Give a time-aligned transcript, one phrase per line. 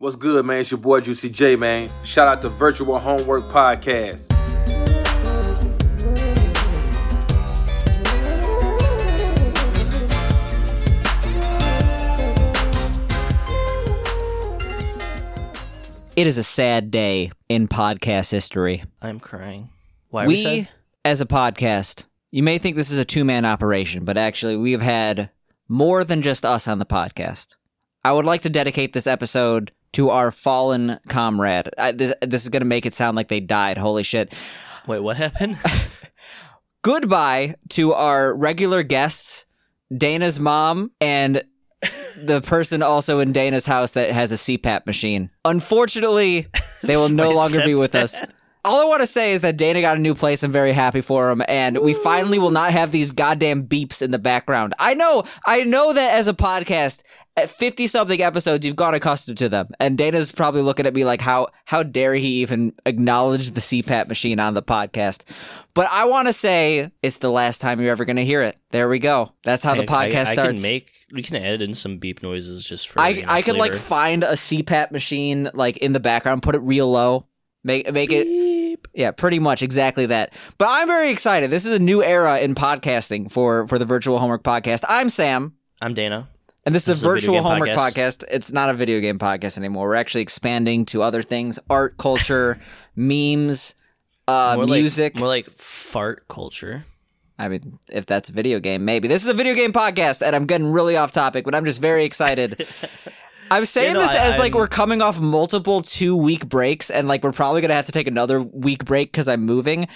[0.00, 0.60] What's good, man?
[0.60, 1.90] It's your boy Juicy J, man.
[2.04, 4.30] Shout out to Virtual Homework Podcast.
[16.16, 18.82] It is a sad day in podcast history.
[19.02, 19.68] I'm crying.
[20.08, 20.68] Why are we, we
[21.04, 24.72] as a podcast, you may think this is a two man operation, but actually, we
[24.72, 25.28] have had
[25.68, 27.48] more than just us on the podcast.
[28.02, 31.68] I would like to dedicate this episode to our fallen comrade.
[31.78, 33.78] I, this, this is going to make it sound like they died.
[33.78, 34.34] Holy shit.
[34.86, 35.58] Wait, what happened?
[36.82, 39.44] Goodbye to our regular guests,
[39.94, 41.42] Dana's mom, and
[42.22, 45.30] the person also in Dana's house that has a CPAP machine.
[45.44, 46.46] Unfortunately,
[46.82, 48.18] they will no longer be with us.
[48.62, 50.42] All I want to say is that Dana got a new place.
[50.42, 54.10] I'm very happy for him, and we finally will not have these goddamn beeps in
[54.10, 54.74] the background.
[54.78, 57.02] I know, I know that as a podcast,
[57.38, 61.06] at 50 something episodes, you've got accustomed to them, and Dana's probably looking at me
[61.06, 65.22] like, how how dare he even acknowledge the CPAP machine on the podcast?
[65.72, 68.58] But I want to say it's the last time you're ever going to hear it.
[68.72, 69.32] There we go.
[69.42, 70.62] That's how the podcast I, I starts.
[70.62, 70.92] can make.
[71.12, 73.00] We can edit in some beep noises just for.
[73.00, 76.90] I I could like find a CPAP machine like in the background, put it real
[76.90, 77.26] low,
[77.64, 78.26] make make it
[78.94, 80.34] Yeah, pretty much exactly that.
[80.58, 81.50] But I'm very excited.
[81.50, 84.84] This is a new era in podcasting for for the Virtual Homework Podcast.
[84.88, 86.28] I'm Sam, I'm Dana.
[86.66, 88.18] and this, This is a a Virtual game Homework podcast.
[88.18, 88.24] podcast.
[88.30, 89.86] It's not a video game podcast anymore.
[89.88, 92.60] We're actually expanding to other things: art, culture,
[92.96, 93.74] memes,
[94.28, 95.14] uh, more music.
[95.14, 96.84] Like, more like fart culture.
[97.38, 99.08] I mean, if that's a video game, maybe.
[99.08, 101.80] This is a video game podcast, and I'm getting really off topic, but I'm just
[101.80, 102.66] very excited.
[103.50, 106.90] I'm saying no, this I- as like I'm- we're coming off multiple two week breaks,
[106.90, 109.88] and like we're probably gonna have to take another week break because I'm moving.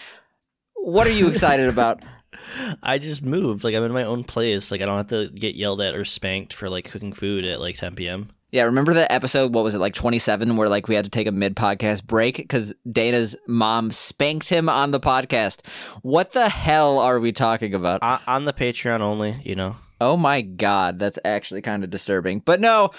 [0.77, 2.03] What are you excited about?
[2.83, 3.65] I just moved.
[3.65, 4.71] Like I'm in my own place.
[4.71, 7.61] Like I don't have to get yelled at or spanked for like cooking food at
[7.61, 8.29] like 10 p.m.
[8.51, 9.53] Yeah, remember that episode?
[9.53, 12.37] What was it like, 27, where like we had to take a mid podcast break
[12.37, 15.67] because Dana's mom spanked him on the podcast.
[16.03, 17.99] What the hell are we talking about?
[18.03, 19.41] O- on the Patreon only.
[19.43, 19.77] You know.
[20.01, 22.41] Oh my god, that's actually kind of disturbing.
[22.41, 22.91] But no,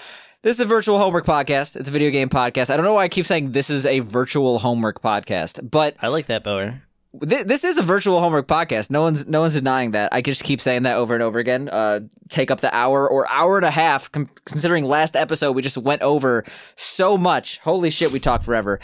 [0.46, 1.76] this is a virtual homework podcast.
[1.76, 2.70] It's a video game podcast.
[2.70, 6.10] I don't know why I keep saying this is a virtual homework podcast, but I
[6.10, 6.84] like that better.
[7.28, 8.92] th- this is a virtual homework podcast.
[8.92, 10.14] No one's no one's denying that.
[10.14, 11.68] I just keep saying that over and over again.
[11.68, 15.64] Uh, take up the hour or hour and a half, com- considering last episode we
[15.64, 16.44] just went over
[16.76, 17.58] so much.
[17.64, 18.80] Holy shit, we talked forever.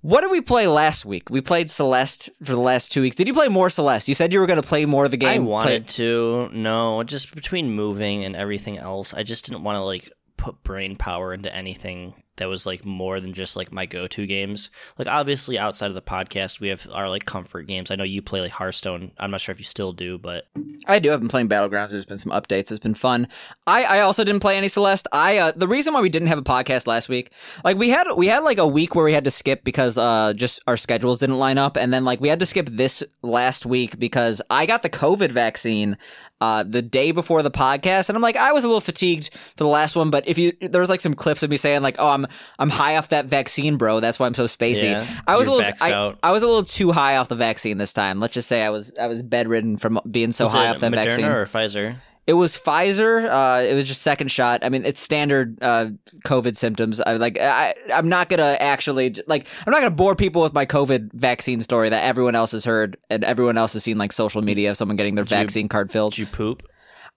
[0.00, 1.30] What did we play last week?
[1.30, 3.14] We played Celeste for the last two weeks.
[3.14, 4.08] Did you play more Celeste?
[4.08, 5.30] You said you were going to play more of the game.
[5.30, 6.50] I Play- wanted to.
[6.52, 10.10] No, just between moving and everything else, I just didn't want to like
[10.44, 14.70] put brain power into anything that was like more than just like my go-to games.
[14.98, 17.90] Like obviously outside of the podcast, we have our like comfort games.
[17.90, 19.12] I know you play like Hearthstone.
[19.18, 20.44] I'm not sure if you still do, but
[20.86, 21.12] I do.
[21.12, 21.90] I've been playing Battlegrounds.
[21.90, 22.70] There's been some updates.
[22.70, 23.28] It's been fun.
[23.66, 25.06] I, I also didn't play any Celeste.
[25.12, 27.32] I uh, the reason why we didn't have a podcast last week,
[27.62, 30.34] like we had we had like a week where we had to skip because uh
[30.34, 33.64] just our schedules didn't line up, and then like we had to skip this last
[33.64, 35.96] week because I got the COVID vaccine
[36.40, 39.64] uh the day before the podcast, and I'm like I was a little fatigued for
[39.64, 41.96] the last one, but if you there was like some clips of me saying like
[41.98, 42.26] oh I'm
[42.58, 44.00] I'm high off that vaccine, bro.
[44.00, 44.90] That's why I'm so spacey.
[44.90, 46.14] Yeah, I was a little I.
[46.22, 48.20] I was a little too high off the vaccine this time.
[48.20, 50.92] Let's just say I was I was bedridden from being so was high off that
[50.92, 51.24] Moderna vaccine.
[51.24, 51.96] or Pfizer?
[52.26, 53.28] It was Pfizer.
[53.30, 54.64] Uh, it was just second shot.
[54.64, 55.90] I mean, it's standard uh,
[56.26, 57.00] COVID symptoms.
[57.00, 57.38] I like.
[57.38, 59.46] I, I'm not gonna actually like.
[59.66, 62.96] I'm not gonna bore people with my COVID vaccine story that everyone else has heard
[63.10, 65.90] and everyone else has seen like social media of someone getting their you- vaccine card
[65.90, 66.12] filled.
[66.12, 66.62] Did you poop?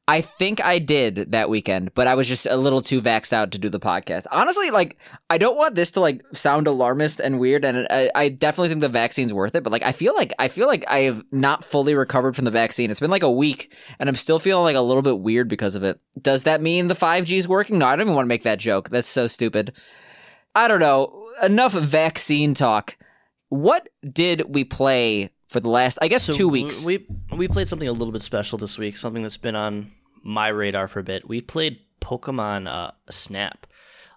[0.09, 3.51] I think I did that weekend, but I was just a little too vaxxed out
[3.51, 4.25] to do the podcast.
[4.31, 4.97] Honestly, like
[5.29, 8.79] I don't want this to like sound alarmist and weird, and I, I definitely think
[8.79, 9.63] the vaccine's worth it.
[9.63, 12.51] But like I feel like I feel like I have not fully recovered from the
[12.51, 12.89] vaccine.
[12.89, 15.75] It's been like a week, and I'm still feeling like a little bit weird because
[15.75, 15.99] of it.
[16.21, 17.77] Does that mean the 5G is working?
[17.77, 18.87] No, I don't even want to make that joke.
[18.87, 19.75] That's so stupid.
[20.55, 21.29] I don't know.
[21.43, 22.95] Enough vaccine talk.
[23.49, 25.97] What did we play for the last?
[26.01, 26.85] I guess So two weeks.
[26.85, 28.95] We we played something a little bit special this week.
[28.95, 29.91] Something that's been on
[30.27, 31.27] my radar for a bit.
[31.27, 33.65] We played Pokemon uh, Snap.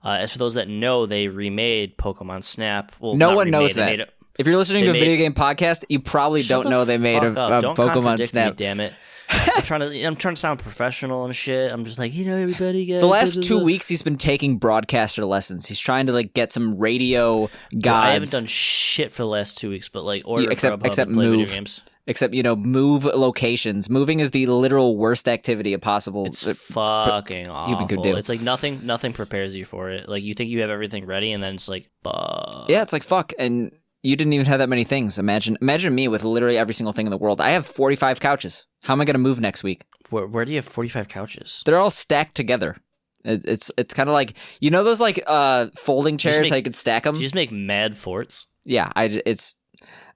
[0.04, 2.92] Uh, as for those that know, they remade Pokemon Snap.
[3.00, 3.86] Well, No one knows remade, they that.
[3.86, 6.70] made it- If you're listening to a made- video game podcast, you probably don't the
[6.70, 8.52] know they made a, a Pokemon Snap.
[8.52, 8.92] Me, damn it!
[9.28, 10.02] I'm trying to.
[10.04, 11.70] I'm trying to sound professional and shit.
[11.72, 12.86] I'm just like you know everybody.
[12.86, 15.66] Get The last two weeks, he's been taking broadcaster lessons.
[15.66, 17.86] He's trying to like get some radio gods.
[18.08, 21.16] I haven't done shit for the last two weeks, but like order except- except and
[21.16, 21.40] move.
[21.40, 21.82] video games.
[22.06, 23.88] Except you know move locations.
[23.90, 26.26] Moving is the literal worst activity possible.
[26.26, 28.02] It's Uh, fucking you could awful.
[28.02, 28.16] do.
[28.16, 28.80] It's like nothing.
[28.84, 30.08] Nothing prepares you for it.
[30.08, 32.66] Like you think you have everything ready, and then it's like fuck.
[32.68, 33.70] yeah, it's like fuck, and
[34.02, 35.18] you didn't even have that many things.
[35.18, 37.38] Imagine, imagine me with literally every single thing in the world.
[37.40, 38.64] I have 45 couches.
[38.82, 39.84] How am I going to move next week?
[40.08, 41.62] Where, where do you have 45 couches?
[41.66, 42.76] They're all stacked together.
[43.24, 46.56] It, it's it's kind of like you know those like uh folding chairs make- how
[46.56, 47.14] you could stack them.
[47.16, 48.46] You just make mad forts?
[48.64, 49.56] yeah, I it's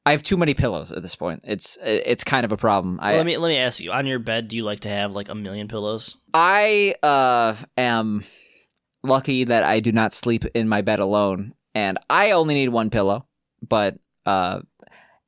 [0.07, 1.41] I have too many pillows at this point.
[1.45, 2.99] It's it's kind of a problem.
[3.01, 3.91] I let me let me ask you.
[3.91, 6.17] On your bed, do you like to have like a million pillows?
[6.35, 8.25] I uh am
[9.03, 12.91] lucky that I do not sleep in my bed alone, and I only need one
[12.91, 13.27] pillow.
[13.67, 14.61] But uh,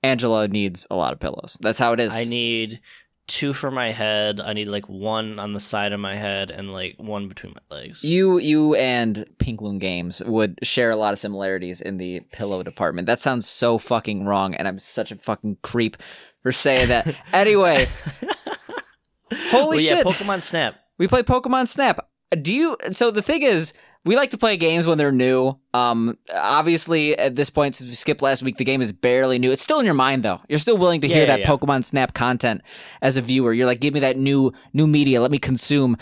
[0.02, 1.56] Angela needs a lot of pillows.
[1.60, 2.14] That's how it is.
[2.14, 2.80] I need
[3.26, 4.40] two for my head.
[4.40, 7.76] I need like one on the side of my head and like one between my
[7.76, 8.04] legs.
[8.04, 12.62] you you and Pink Loon Games would share a lot of similarities in the pillow
[12.62, 13.06] department.
[13.06, 15.96] That sounds so fucking wrong, and I'm such a fucking creep
[16.42, 17.14] for saying that.
[17.32, 17.88] anyway,
[19.32, 20.06] holy Well, yeah, shit.
[20.06, 20.76] Pokemon Snap.
[20.98, 22.08] We play Pokemon Snap.
[22.42, 22.76] Do you?
[22.90, 23.72] So the thing is,
[24.06, 25.58] we like to play games when they're new.
[25.74, 29.50] Um, obviously, at this point, since we skipped last week, the game is barely new.
[29.50, 30.40] It's still in your mind, though.
[30.48, 31.46] You're still willing to hear yeah, that yeah.
[31.46, 32.62] Pokemon Snap content
[33.02, 33.52] as a viewer.
[33.52, 35.20] You're like, give me that new new media.
[35.20, 35.96] Let me consume.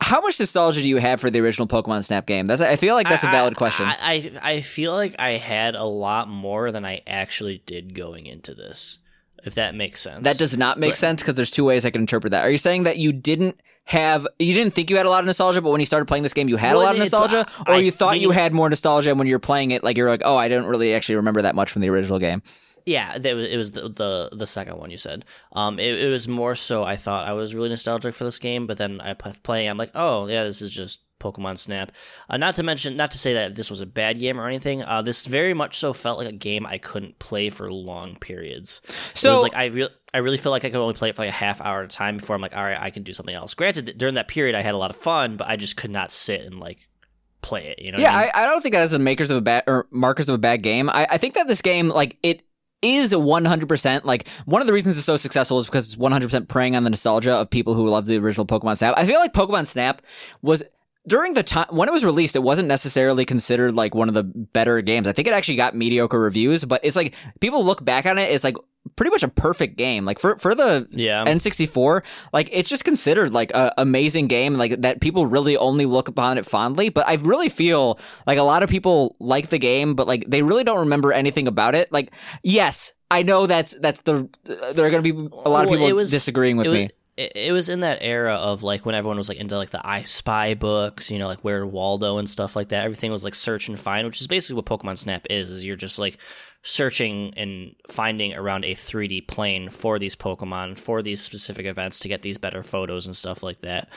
[0.00, 2.46] How much nostalgia do you have for the original Pokemon Snap game?
[2.46, 2.62] That's.
[2.62, 3.86] I feel like that's a valid question.
[3.86, 8.26] I, I I feel like I had a lot more than I actually did going
[8.26, 8.98] into this.
[9.44, 10.24] If that makes sense.
[10.24, 12.42] that does not make But- sense because there's two ways I can interpret that.
[12.44, 15.26] Are you saying that you didn't have, you didn't think you had a lot of
[15.26, 17.74] nostalgia, but when you started playing this game, you had a lot of nostalgia, or
[17.74, 20.22] I you thought you had more nostalgia, and when you're playing it, like you're like,
[20.24, 22.42] oh, I don't really actually remember that much from the original game.
[22.86, 25.24] Yeah, it was the, the the second one you said.
[25.52, 28.66] Um, it, it was more so I thought I was really nostalgic for this game,
[28.66, 29.68] but then I playing.
[29.70, 31.92] I'm like, oh yeah, this is just Pokemon Snap.
[32.28, 34.82] Uh, not to mention, not to say that this was a bad game or anything.
[34.82, 38.80] Uh, this very much so felt like a game I couldn't play for long periods.
[39.14, 41.16] So it was like I real I really feel like I could only play it
[41.16, 43.02] for like a half hour at a time before I'm like, all right, I can
[43.02, 43.54] do something else.
[43.54, 46.12] Granted, during that period I had a lot of fun, but I just could not
[46.12, 46.78] sit and like
[47.42, 47.82] play it.
[47.82, 47.96] You know?
[47.96, 48.30] what yeah, I mean?
[48.34, 50.38] I, I don't think that is the makers of a bad or markers of a
[50.38, 50.88] bad game.
[50.90, 52.42] I, I think that this game, like it
[52.84, 56.76] is 100% like one of the reasons it's so successful is because it's 100% preying
[56.76, 58.94] on the nostalgia of people who love the original Pokemon Snap.
[58.98, 60.02] I feel like Pokemon Snap
[60.42, 60.62] was
[61.06, 64.22] during the time when it was released, it wasn't necessarily considered like one of the
[64.22, 65.06] better games.
[65.06, 68.30] I think it actually got mediocre reviews, but it's like people look back on it,
[68.30, 68.56] it's like
[68.96, 70.04] pretty much a perfect game.
[70.04, 71.24] Like for for the yeah.
[71.24, 76.08] N64, like it's just considered like a amazing game, like that people really only look
[76.08, 76.88] upon it fondly.
[76.88, 80.42] But I really feel like a lot of people like the game, but like they
[80.42, 81.92] really don't remember anything about it.
[81.92, 82.12] Like,
[82.42, 84.28] yes, I know that's that's the
[84.72, 86.90] there are going to be a lot of people was- disagreeing with was, me.
[87.16, 89.86] It, it was in that era of like when everyone was like into like the
[89.86, 92.84] I Spy books, you know, like where Waldo and stuff like that.
[92.84, 95.50] Everything was like search and find, which is basically what Pokemon Snap is.
[95.50, 96.18] Is you're just like
[96.66, 102.08] searching and finding around a 3D plane for these Pokemon for these specific events to
[102.08, 103.88] get these better photos and stuff like that.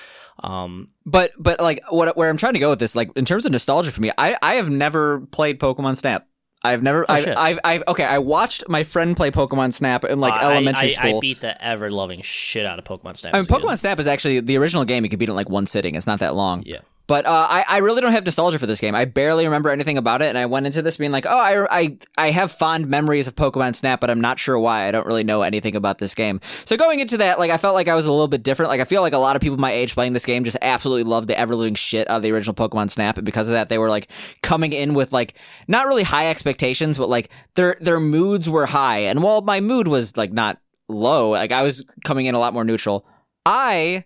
[0.43, 3.45] Um, But but like what where I'm trying to go with this, like in terms
[3.45, 6.27] of nostalgia for me, I I have never played Pokemon Snap.
[6.63, 7.03] I've never.
[7.03, 7.37] Oh, I've, Oh, shit.
[7.37, 7.83] I've, I've.
[7.87, 11.17] Okay, I watched my friend play Pokemon Snap in like I- elementary I, school.
[11.17, 13.33] I beat the ever loving shit out of Pokemon Snap.
[13.35, 13.45] I mean.
[13.47, 15.03] Pokemon Snap is actually the original game.
[15.03, 15.95] You could beat it in like one sitting.
[15.95, 16.63] It's not that long.
[16.65, 16.79] Yeah.
[17.07, 18.93] But uh, I, I really don't have nostalgia for this game.
[18.93, 21.65] I barely remember anything about it, and I went into this being like, oh, I,
[21.79, 24.87] I, I have fond memories of Pokemon Snap, but I'm not sure why.
[24.87, 26.41] I don't really know anything about this game.
[26.65, 28.69] So going into that, like, I felt like I was a little bit different.
[28.69, 31.03] Like, I feel like a lot of people my age playing this game just absolutely
[31.03, 33.69] loved the ever living shit out of the original Pokemon Snap, and because of that,
[33.69, 34.09] they were like
[34.41, 35.33] coming in with like
[35.69, 38.99] not really high expectations, but like their their moods were high.
[38.99, 40.59] And while my mood was like not
[40.89, 43.05] low, like I was coming in a lot more neutral.
[43.45, 44.03] I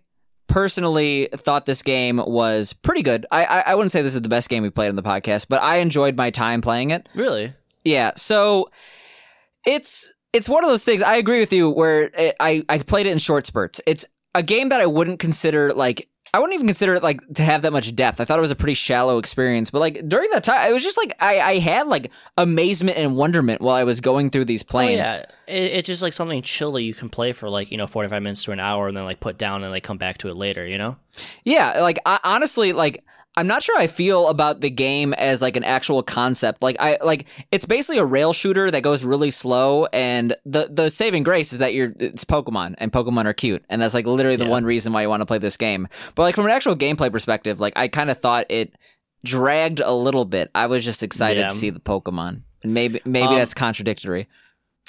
[0.52, 3.26] personally thought this game was pretty good.
[3.32, 5.48] I, I I wouldn't say this is the best game we played on the podcast,
[5.50, 7.08] but I enjoyed my time playing it.
[7.16, 7.54] Really?
[7.84, 8.70] Yeah, so
[9.66, 11.02] it's it's one of those things.
[11.02, 13.82] I agree with you where it, I I played it in short spurts.
[13.88, 14.06] It's
[14.36, 17.64] a game that I wouldn't consider like I wouldn't even consider it like to have
[17.64, 18.22] that much depth.
[18.22, 20.82] I thought it was a pretty shallow experience, but like during that time, it was
[20.84, 24.64] just like I I had like amazement and wonderment while I was going through these
[24.64, 25.00] Oh, planes.
[25.06, 27.86] yeah, it, it's just like something chill that you can play for like you know
[27.88, 30.20] forty five minutes to an hour, and then like put down and like come back
[30.20, 30.66] to it later.
[30.66, 30.98] You know?
[31.44, 33.04] Yeah, like I, honestly, like
[33.38, 36.62] I'm not sure I feel about the game as like an actual concept.
[36.62, 40.90] Like I like it's basically a rail shooter that goes really slow, and the the
[40.90, 44.36] saving grace is that you're it's Pokemon, and Pokemon are cute, and that's like literally
[44.36, 44.50] the Yeah.
[44.50, 45.88] one reason why you want to play this game.
[46.16, 48.74] But like from an actual gameplay perspective, like I kind of thought it
[49.24, 50.50] dragged a little bit.
[50.56, 51.48] I was just excited Yeah.
[51.50, 54.28] to see the Pokemon, and maybe maybe Um, that's contradictory.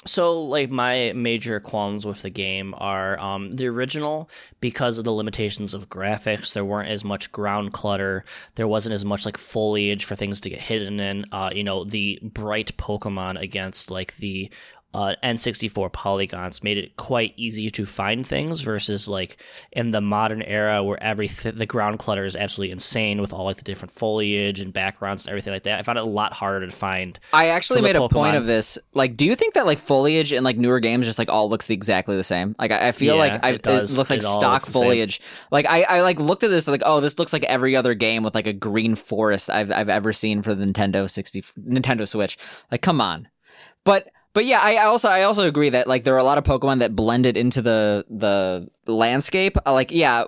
[0.05, 4.29] So like my major qualms with the game are um, the original
[4.59, 6.53] because of the limitations of graphics.
[6.53, 8.25] There weren't as much ground clutter.
[8.55, 11.25] There wasn't as much like foliage for things to get hidden in.
[11.31, 14.49] Uh, you know, the bright Pokemon against like the
[14.93, 19.37] uh, N64 polygons made it quite easy to find things versus like
[19.71, 23.57] in the modern era where every the ground clutter is absolutely insane with all like
[23.57, 25.79] the different foliage and backgrounds and everything like that.
[25.79, 27.19] I found it a lot harder to find.
[27.31, 28.77] I actually made a point of this.
[28.93, 31.69] Like, do you think that like foliage in like newer games just like all looks
[31.69, 32.55] exactly the same?
[32.59, 33.97] Like, I, I feel Yeah, like I, it does.
[33.97, 35.21] looks like It stock looks foliage.
[35.51, 38.23] Like, I, I like looked at this like, oh, this looks like every other game
[38.23, 42.37] with like a green forest I've I've ever seen for the Nintendo sixty Nintendo Switch.
[42.71, 43.27] Like, come on,
[43.83, 44.07] but.
[44.33, 46.79] But yeah, I also I also agree that like there are a lot of Pokemon
[46.79, 49.57] that blended into the the landscape.
[49.65, 50.25] Like yeah,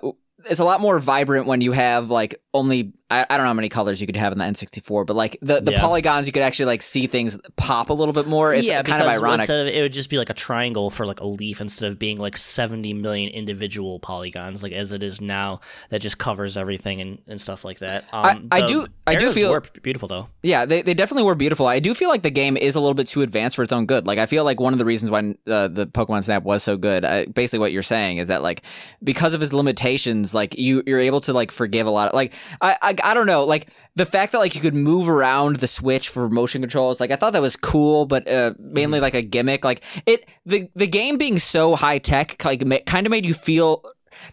[0.48, 3.54] it's a lot more vibrant when you have like only I, I don't know how
[3.54, 5.80] many colors you could have in the N64, but like the, the Yeah.
[5.80, 8.52] polygons you could actually like see things pop a little bit more.
[8.52, 9.40] It's yeah, kind of ironic.
[9.42, 11.98] Instead of, it would just be like a triangle for like a leaf instead of
[12.00, 15.60] being like 70 million individual polygons, like as it is now,
[15.90, 18.04] that just covers everything and, and stuff like that.
[18.12, 20.28] Um, I the do- I do feel- were beautiful though.
[20.42, 21.66] Yeah, they, they definitely were beautiful.
[21.66, 23.86] I do feel like the game is a little bit too advanced for its own
[23.86, 24.06] good.
[24.06, 26.76] Like, I feel like one of the reasons why uh, the Pokemon Snap was so
[26.76, 28.62] good, uh, basically what you're saying is that like
[29.04, 32.08] because of his limitations, like you you're able to like forgive a lot.
[32.08, 35.08] Of, like I, I I don't know, like the fact that like you could move
[35.08, 39.00] around the Switch for motion controls, like I thought that was cool, but uh, mainly
[39.00, 39.64] like a gimmick.
[39.64, 43.34] Like it the the game being so high tech, like ma- kind of made you
[43.34, 43.82] feel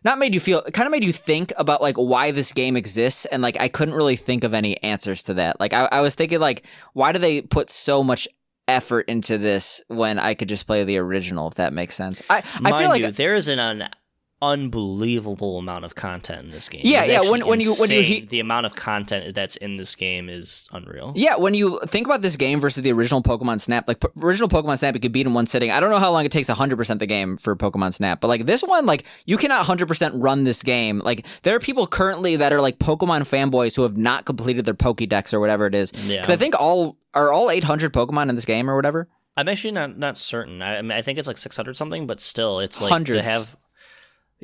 [0.03, 2.77] not made you feel it kind of made you think about like why this game
[2.77, 5.99] exists and like i couldn't really think of any answers to that like i, I
[5.99, 8.27] was thinking like why do they put so much
[8.67, 12.41] effort into this when i could just play the original if that makes sense i,
[12.55, 13.89] I Mind feel like you, there isn't an
[14.43, 16.81] unbelievable amount of content in this game.
[16.83, 19.77] Yeah, It's yeah, when- when you- when you he- the amount of content that's in
[19.77, 21.13] this game is unreal.
[21.15, 24.49] yeah, when you think about this game versus the original Pokemon Snap, like p- original
[24.49, 25.71] Pokemon Snap, you could beat in one sitting.
[25.71, 28.45] I don't know how long it takes 100% the game for Pokemon Snap, but like
[28.45, 31.01] this one, like you cannot 100% run this game.
[31.03, 34.73] Like there are people currently that are like Pokemon fanboys who have not completed their
[34.73, 35.91] Pokédex or whatever it is.
[36.05, 36.17] Yeah.
[36.17, 39.07] Because I think all are all 800 Pokemon in this game or whatever.
[39.35, 40.61] I'm actually not not certain.
[40.61, 43.17] I, I mean, I think it's like 600 something, but still, it's like Hundreds.
[43.19, 43.55] to have.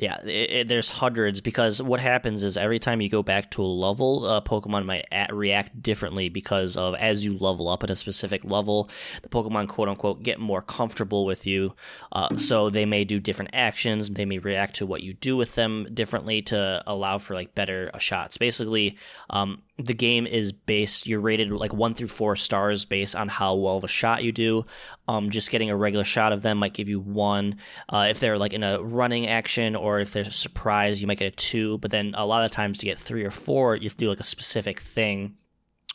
[0.00, 3.62] Yeah, it, it, there's hundreds because what happens is every time you go back to
[3.62, 7.90] a level, uh, Pokemon might a react differently because of as you level up at
[7.90, 8.88] a specific level,
[9.20, 11.74] the Pokemon quote unquote get more comfortable with you.
[12.12, 14.08] Uh, so they may do different actions.
[14.08, 17.90] They may react to what you do with them differently to allow for like better
[17.98, 18.38] shots.
[18.38, 18.96] Basically,
[19.28, 21.06] um, the game is based.
[21.06, 24.32] You're rated like one through four stars based on how well of a shot you
[24.32, 24.66] do.
[25.08, 27.56] Um, just getting a regular shot of them might give you one.
[27.88, 31.32] Uh, if they're like in a running action or if they're surprised, you might get
[31.32, 31.78] a two.
[31.78, 34.08] But then a lot of times to get three or four, you have to do
[34.08, 35.36] like a specific thing.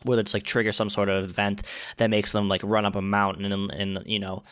[0.03, 1.63] Whether it's like trigger some sort of event
[1.97, 4.43] that makes them like run up a mountain and, and you know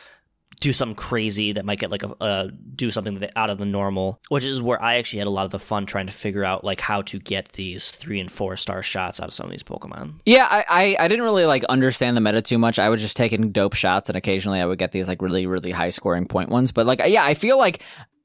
[0.64, 3.66] do something crazy that might get like a uh, do something that out of the
[3.66, 6.42] normal, which is where I actually had a lot of the fun trying to figure
[6.42, 9.50] out like how to get these three and four star shots out of some of
[9.50, 10.20] these Pokemon.
[10.24, 12.78] Yeah, I, I, I didn't really like understand the meta too much.
[12.78, 15.70] I was just taking dope shots, and occasionally I would get these like really really
[15.70, 16.72] high scoring point ones.
[16.72, 17.82] But like, yeah, I feel like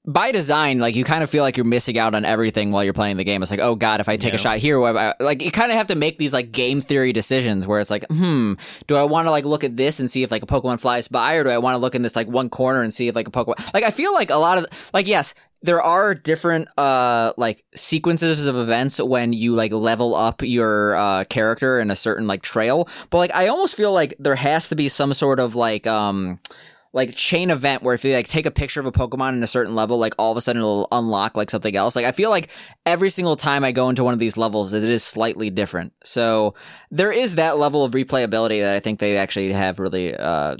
[0.09, 2.93] by design, like you kind of feel like you're missing out on everything while you're
[2.93, 3.43] playing the game.
[3.43, 4.79] It's like, oh god, if I take a shot here,
[5.19, 8.05] like you kind of have to make these like game theory decisions where it's like,
[8.07, 8.53] hmm,
[8.87, 11.07] do I want to like look at this and see if like a Pokemon flies
[11.07, 13.15] by, or do I want to look in this like one corner and see if
[13.15, 13.71] like a Pokemon?
[13.71, 15.35] Like I feel like a lot of like yes.
[15.61, 21.25] There are different uh like sequences of events when you like level up your uh
[21.25, 24.75] character in a certain like trail, but like I almost feel like there has to
[24.75, 26.39] be some sort of like um
[26.91, 29.47] like chain event where if you like take a picture of a Pokemon in a
[29.47, 31.95] certain level, like all of a sudden it'll unlock like something else.
[31.95, 32.49] Like I feel like
[32.85, 35.93] every single time I go into one of these levels, it is slightly different.
[36.03, 36.55] So
[36.89, 40.57] there is that level of replayability that I think they actually have really uh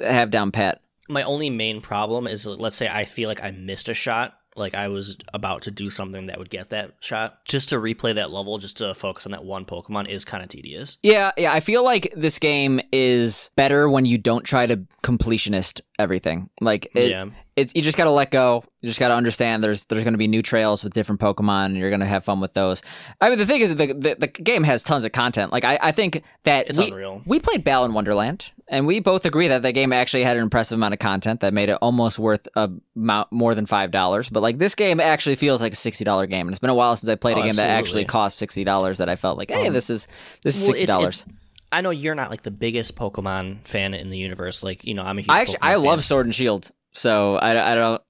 [0.00, 0.80] have down pat.
[1.10, 4.34] My only main problem is let's say I feel like I missed a shot.
[4.58, 7.44] Like I was about to do something that would get that shot.
[7.44, 10.48] Just to replay that level, just to focus on that one Pokemon is kind of
[10.48, 10.98] tedious.
[11.02, 11.52] Yeah, yeah.
[11.52, 16.48] I feel like this game is better when you don't try to completionist everything.
[16.60, 17.26] Like it, Yeah.
[17.56, 18.62] it's you just got to let go.
[18.80, 21.66] You just got to understand there's there's going to be new trails with different Pokemon,
[21.66, 22.82] and you're going to have fun with those.
[23.20, 25.52] I mean, the thing is, the the, the game has tons of content.
[25.52, 27.22] Like I, I think that It's we, unreal.
[27.26, 30.76] we played Balan Wonderland, and we both agree that the game actually had an impressive
[30.78, 34.30] amount of content that made it almost worth a amount more than five dollars.
[34.30, 36.74] But like this game actually feels like a sixty dollar game, and it's been a
[36.74, 38.98] while since I played Oh, a game that actually cost sixty dollars.
[38.98, 40.06] That I felt like, hey, Um, this is
[40.44, 41.26] this is well, sixty dollars.
[41.70, 44.62] I know you're not like the biggest Pokemon fan in the universe.
[44.62, 45.30] Like you know, I'm a huge.
[45.30, 45.82] I actually Pokemon I fan.
[45.82, 48.02] love Sword and Shield, so I, I don't.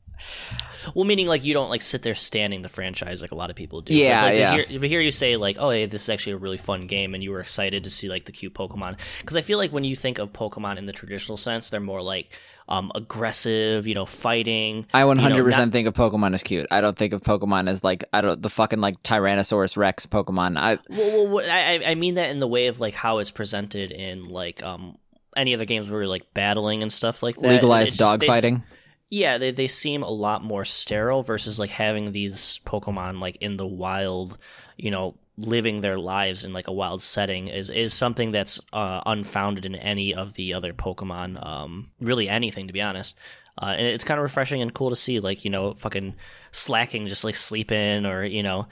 [0.94, 3.56] Well, meaning like you don't like sit there standing the franchise like a lot of
[3.56, 3.94] people do.
[3.94, 4.56] Yeah, but, like, yeah.
[4.64, 7.14] Hear, but hear you say like, oh, hey, this is actually a really fun game,
[7.14, 8.98] and you were excited to see like the cute Pokemon.
[9.20, 12.02] Because I feel like when you think of Pokemon in the traditional sense, they're more
[12.02, 12.30] like
[12.70, 14.86] um aggressive, you know, fighting.
[14.92, 16.66] I one you know, hundred not- percent think of Pokemon as cute.
[16.70, 20.58] I don't think of Pokemon as like I don't the fucking like Tyrannosaurus Rex Pokemon.
[20.58, 23.90] I Well, well I I- mean that in the way of like how it's presented
[23.90, 24.98] in like um
[25.36, 27.42] any other games where you're like battling and stuff like that.
[27.48, 28.62] Legalized It's just- they- dogfighting.
[29.10, 33.56] Yeah, they they seem a lot more sterile versus like having these Pokemon like in
[33.56, 34.36] the wild,
[34.76, 39.00] you know, living their lives in like a wild setting is is something that's uh,
[39.06, 41.42] unfounded in any of the other Pokemon.
[41.44, 43.16] Um, really anything to be honest.
[43.60, 46.14] Uh, and it's kind of refreshing and cool to see, like you know, fucking
[46.52, 48.68] Slaking, just like sleeping, or you know,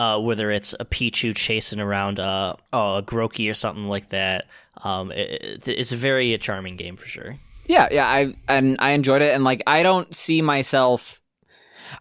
[0.00, 4.46] uh, whether it's a Pichu chasing around uh, oh, a Grookey or something like that.
[4.84, 7.36] Um, it- it's a very charming game for sure.
[7.66, 11.20] Yeah, yeah, I and I enjoyed it, and like I don't see myself.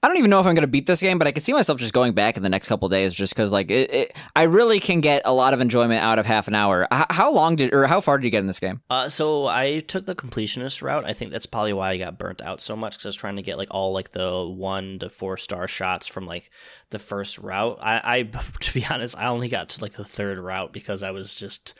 [0.02, 1.54] I don't even know if I'm going to beat this game, but I can see
[1.54, 4.44] myself just going back in the next couple days, just because like it, it, I
[4.44, 6.88] really can get a lot of enjoyment out of half an hour.
[6.92, 8.82] H- how long did or how far did you get in this game?
[8.90, 11.06] Uh, so I took the completionist route.
[11.06, 13.36] I think that's probably why I got burnt out so much because I was trying
[13.38, 16.50] to get like all like the one to four star shots from like
[16.90, 17.78] the first route.
[17.80, 18.24] I, I
[18.62, 21.76] to be honest, I only got to like the third route because I was just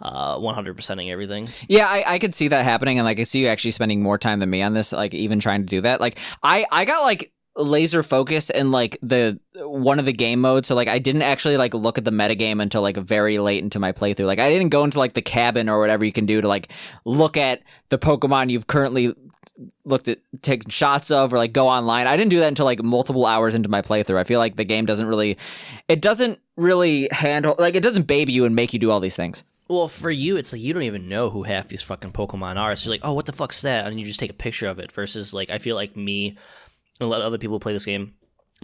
[0.00, 1.48] uh 100%ing everything.
[1.68, 4.18] Yeah, I, I could see that happening, and like I see you actually spending more
[4.18, 6.00] time than me on this, like even trying to do that.
[6.00, 10.68] Like I, I got like laser focus in like the one of the game modes,
[10.68, 13.78] so like I didn't actually like look at the metagame until like very late into
[13.78, 14.26] my playthrough.
[14.26, 16.70] Like I didn't go into like the cabin or whatever you can do to like
[17.04, 19.14] look at the Pokemon you've currently
[19.84, 22.06] looked at taken shots of or like go online.
[22.06, 24.18] I didn't do that until like multiple hours into my playthrough.
[24.18, 25.36] I feel like the game doesn't really
[25.88, 29.16] it doesn't really handle like it doesn't baby you and make you do all these
[29.16, 29.44] things.
[29.68, 32.74] Well, for you, it's like you don't even know who half these fucking Pokemon are.
[32.74, 33.86] So you're like, oh, what the fuck's that?
[33.86, 34.92] And you just take a picture of it.
[34.92, 36.28] Versus, like, I feel like me
[37.00, 38.14] and a lot of other people play this game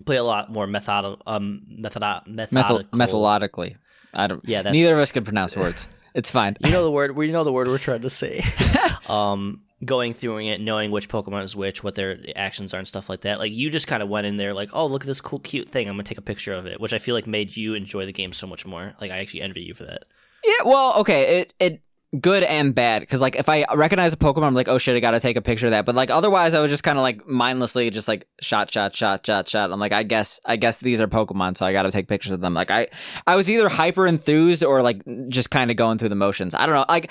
[0.06, 2.98] play a lot more method um method Method- methodical.
[2.98, 3.76] methodologically.
[4.12, 4.42] I don't.
[4.48, 5.88] Yeah, neither of us can pronounce words.
[6.14, 6.56] It's fine.
[6.64, 7.16] You know the word.
[7.16, 8.42] We know the word we're trying to say.
[9.08, 13.08] um, going through it, knowing which Pokemon is which, what their actions are, and stuff
[13.08, 13.38] like that.
[13.40, 15.68] Like you just kind of went in there, like, oh, look at this cool, cute
[15.68, 15.88] thing.
[15.88, 18.12] I'm gonna take a picture of it, which I feel like made you enjoy the
[18.12, 18.94] game so much more.
[19.00, 20.04] Like I actually envy you for that.
[20.44, 20.52] Yeah.
[20.64, 21.40] Well, okay.
[21.40, 21.80] It it
[22.20, 25.00] good and bad because like if I recognize a Pokemon, I'm like, oh shit, I
[25.00, 25.84] gotta take a picture of that.
[25.84, 29.26] But like otherwise, I was just kind of like mindlessly just like shot, shot, shot,
[29.26, 29.72] shot, shot.
[29.72, 32.40] I'm like, I guess I guess these are Pokemon, so I gotta take pictures of
[32.40, 32.54] them.
[32.54, 32.88] Like I
[33.26, 36.54] I was either hyper enthused or like just kind of going through the motions.
[36.54, 36.86] I don't know.
[36.88, 37.10] Like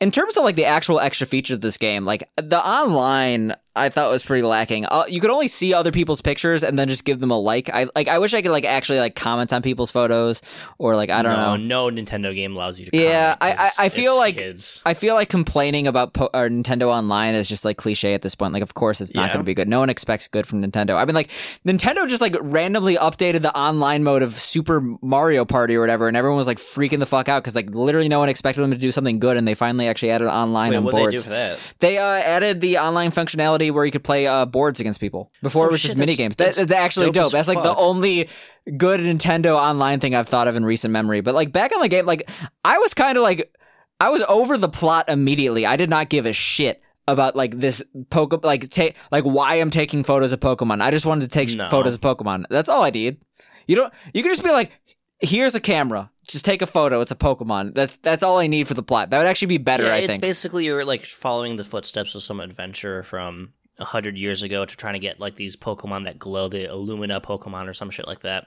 [0.00, 3.88] in terms of like the actual extra features of this game, like the online, I
[3.88, 4.84] thought was pretty lacking.
[4.86, 7.70] Uh, you could only see other people's pictures and then just give them a like.
[7.70, 8.06] I like.
[8.08, 10.42] I wish I could like actually like comment on people's photos
[10.78, 11.90] or like I don't no, know.
[11.90, 12.96] No Nintendo game allows you to.
[12.96, 14.82] Yeah, comment I, I, I feel like kids.
[14.84, 18.34] I feel like complaining about po- or Nintendo Online is just like cliche at this
[18.34, 18.52] point.
[18.52, 19.32] Like, of course, it's not Yeah.
[19.34, 19.68] going to be good.
[19.68, 20.96] No one expects good from Nintendo.
[20.96, 21.30] I mean, like
[21.66, 26.16] Nintendo just like randomly updated the online mode of Super Mario Party or whatever, and
[26.16, 28.76] everyone was like freaking the fuck out because like literally no one expected them to
[28.76, 31.24] do something good, and they finally actually added online Wait, on what they do boards.
[31.24, 31.58] for that?
[31.80, 35.30] They uh, added the online functionality where you could play uh, boards against people.
[35.42, 36.36] Before Oh, it was shit, just mini games.
[36.36, 37.32] That, that's that's actually dope dope.
[37.32, 38.28] That's like the only
[38.76, 41.20] good Nintendo online thing I've thought of in recent memory.
[41.20, 42.30] But like back on the game, like
[42.64, 43.54] I was kind of like
[44.00, 45.66] I was over the plot immediately.
[45.66, 49.70] I did not give a shit about like this Poke like take like why I'm
[49.70, 50.80] taking photos of Pokemon.
[50.80, 51.68] I just wanted to take No.
[51.68, 52.46] photos of Pokemon.
[52.50, 53.18] That's all I need.
[53.66, 53.92] You don't.
[54.12, 54.72] You can just be like,
[55.20, 56.10] here's a camera.
[56.26, 57.00] Just take a photo.
[57.00, 57.74] It's a Pokemon.
[57.74, 59.10] That's that's all I need for the plot.
[59.10, 59.84] That would actually be better.
[59.84, 60.22] Yeah, I it's think.
[60.22, 64.76] basically you're like following the footsteps of some adventure from a hundred years ago to
[64.76, 68.20] trying to get like these Pokemon that glow, the Illumina Pokemon or some shit like
[68.20, 68.46] that.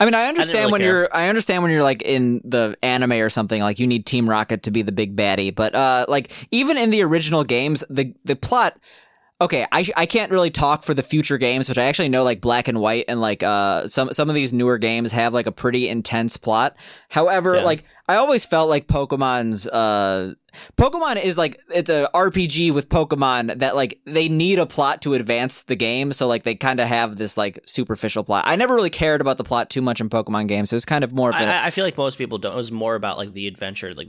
[0.00, 0.90] I mean, I understand really when care.
[0.90, 4.28] you're I understand when you're like in the anime or something like you need Team
[4.28, 8.14] Rocket to be the big baddie, but uh like even in the original games, the
[8.24, 8.78] the plot
[9.42, 12.42] Okay, I I can't really talk for the future games, which I actually know like
[12.42, 15.52] Black and White and like uh some some of these newer games have like a
[15.52, 16.76] pretty intense plot.
[17.08, 17.64] However, Yeah.
[17.64, 20.34] like I always felt like Pokemon's uh
[20.76, 25.14] Pokemon is like it's a RPG with Pokemon that like they need a plot to
[25.14, 28.44] advance the game, so like they kind of have this like superficial plot.
[28.46, 31.04] I never really cared about the plot too much in Pokemon games, so it's kind
[31.04, 32.52] of more of I, a I- I feel like most people don't.
[32.52, 33.94] It was more about like the adventure.
[33.94, 34.08] Like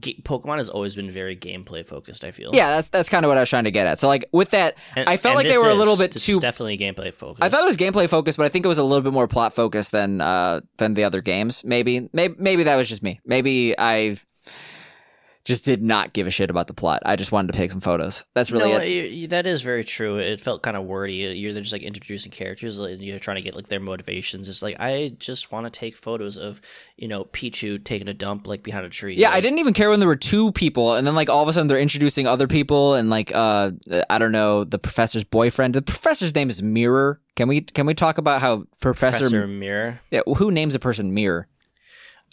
[0.00, 2.24] g- Pokemon has always been very gameplay focused.
[2.24, 2.50] I feel.
[2.54, 3.98] yeah, that's that's kind of what I was trying to get at.
[4.00, 6.32] So like with that, And- I felt like they were a little bit this too
[6.32, 7.42] is definitely gameplay focused.
[7.42, 9.28] I thought it was gameplay focused, but I think it was a little bit more
[9.28, 11.64] plot focused than uh than the other games.
[11.64, 13.20] Maybe maybe maybe that was just me.
[13.24, 14.16] Maybe I
[15.48, 17.02] just did not give a shit about the plot.
[17.06, 18.22] I just wanted to take some photos.
[18.34, 18.80] That's really no, it.
[18.80, 20.18] y- y- that is very true.
[20.18, 21.14] It felt kind of wordy.
[21.14, 24.46] You're just like introducing characters, and you're trying to get like their motivations.
[24.46, 26.60] It's like I just want to take photos of
[26.98, 29.14] you know Pichu taking a dump like behind a tree.
[29.16, 31.48] Yeah, I didn't even care when there were two people, and then like all of
[31.48, 33.70] a sudden they're introducing other people, and like uh,
[34.10, 35.74] I don't know, the professor's boyfriend.
[35.74, 37.22] The professor's name is Mirror.
[37.36, 39.20] Can we can we talk about how Professor?
[39.30, 40.00] Professor Mirror.
[40.10, 41.48] yeah, who names a person Mirror?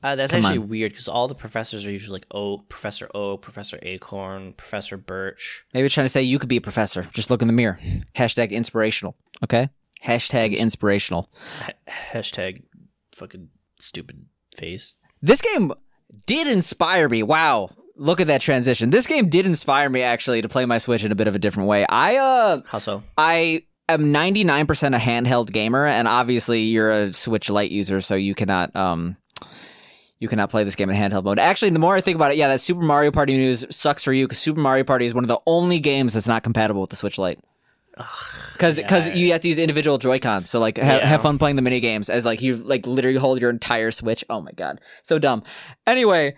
[0.03, 0.67] Uh, that's Come actually on.
[0.67, 5.65] weird because all the professors are usually like oh Professor Oak, Professor Acorn, Professor Birch.
[5.73, 7.03] Maybe trying to say you could be a professor.
[7.13, 7.79] Just look in the mirror.
[8.15, 9.15] Hashtag inspirational.
[9.43, 9.69] Okay.
[10.03, 11.29] Hashtag inspirational.
[11.61, 11.71] Ha-
[12.13, 12.63] hashtag
[13.15, 14.97] fucking stupid face.
[15.21, 15.73] This game
[16.27, 17.23] did inspire me.
[17.23, 17.69] Wow.
[17.95, 18.89] Look at that transition.
[18.89, 21.39] This game did inspire me actually to play my Switch in a bit of a
[21.39, 21.85] different way.
[21.87, 23.03] I uh How so?
[23.17, 28.35] I am 99% a handheld gamer and obviously you're a Switch Lite user so you
[28.35, 29.15] cannot um
[30.25, 31.37] you cannot play this game in handheld mode.
[31.39, 34.11] Actually, the more I think about it, yeah, that Super Mario Party news sucks for
[34.11, 36.89] you cuz Super Mario Party is one of the only games that's not compatible with
[36.89, 37.39] the Switch Lite.
[38.57, 39.13] Cuz cuz Yeah.
[39.13, 40.49] you have to use individual Joy-Cons.
[40.49, 41.05] So like ha- Yeah.
[41.05, 44.23] have fun playing the mini games as like you like literally hold your entire Switch.
[44.29, 44.81] Oh my god.
[45.03, 45.43] So dumb.
[45.87, 46.35] Anyway,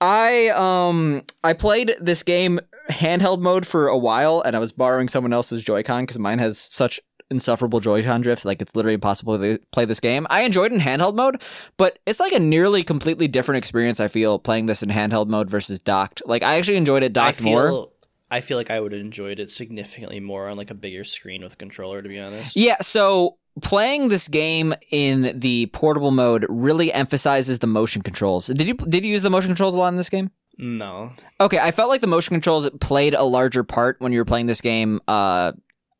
[0.00, 5.08] I um I played this game handheld mode for a while and I was borrowing
[5.08, 7.00] someone else's Joy-Con cuz mine has such
[7.34, 10.26] insufferable Joy-Con drifts like it's literally impossible to play this game.
[10.30, 11.42] I enjoyed it in handheld mode,
[11.76, 15.50] but it's like a nearly completely different experience I feel playing this in handheld mode
[15.50, 16.22] versus docked.
[16.24, 17.88] Like I actually enjoyed it docked I feel, more.
[18.30, 21.42] I feel like I would have enjoyed it significantly more on like a bigger screen
[21.42, 22.00] with a controller.
[22.00, 22.56] To be honest.
[22.56, 28.46] Yeah, so playing this game in the portable mode really emphasizes the motion controls.
[28.46, 30.30] Did you did you use the motion controls a lot in this game?
[30.56, 31.12] No.
[31.40, 34.46] Okay, I felt like the motion controls played a larger part when you were playing
[34.46, 35.52] this game uh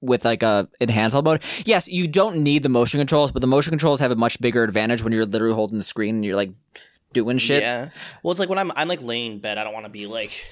[0.05, 1.43] with like a in handheld mode.
[1.65, 4.63] Yes, you don't need the motion controls, but the motion controls have a much bigger
[4.63, 6.53] advantage when you're literally holding the screen and you're like
[7.13, 7.63] doing shit.
[7.63, 7.89] Yeah.
[8.23, 9.57] Well, it's like when I'm I'm like laying in bed.
[9.57, 10.45] I don't want to be like.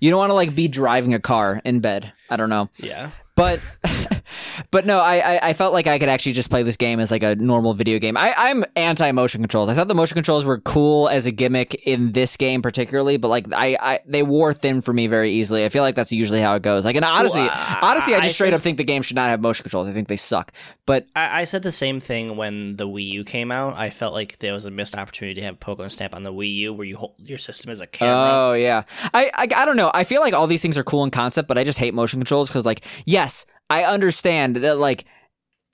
[0.00, 2.12] You don't want to like be driving a car in bed.
[2.30, 2.68] I don't know.
[2.78, 3.10] Yeah.
[3.38, 3.60] But
[4.70, 7.10] but no I, I i felt like i could actually just play this game as
[7.10, 8.16] like a normal video game.
[8.16, 9.68] I i'm anti motion controls.
[9.68, 13.28] I thought the motion controls were cool as a gimmick in this game particularly but
[13.28, 15.64] like i i they wore thin for me very easily.
[15.64, 16.84] I feel like that's usually how it goes.
[16.84, 19.02] Like in odyssey Well, I- odyssey i I just straight said- up think the game
[19.02, 19.86] should not have motion controls.
[19.88, 20.52] I think they suck.
[20.84, 23.76] But I, I said the same thing when the Wii U came out.
[23.76, 26.50] I felt like there was a missed opportunity to have Pokemon Snap on the Wii
[26.54, 28.30] U, where you hold your system as a camera.
[28.32, 29.90] Oh yeah, I, I I don't know.
[29.94, 32.20] I feel like all these things are cool in concept, but I just hate motion
[32.20, 33.27] controls because, like, yes,
[33.70, 35.04] I understand that like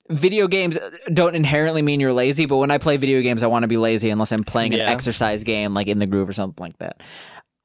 [0.09, 0.77] video games
[1.13, 3.77] don't inherently mean you're lazy, but when I play video games, I want to be
[3.77, 7.01] lazy unless I'm playing an exercise game like in the groove or something like that.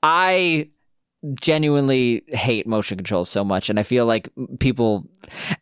[0.03, 0.71] I
[1.35, 5.07] genuinely hate motion controls so much and i feel like people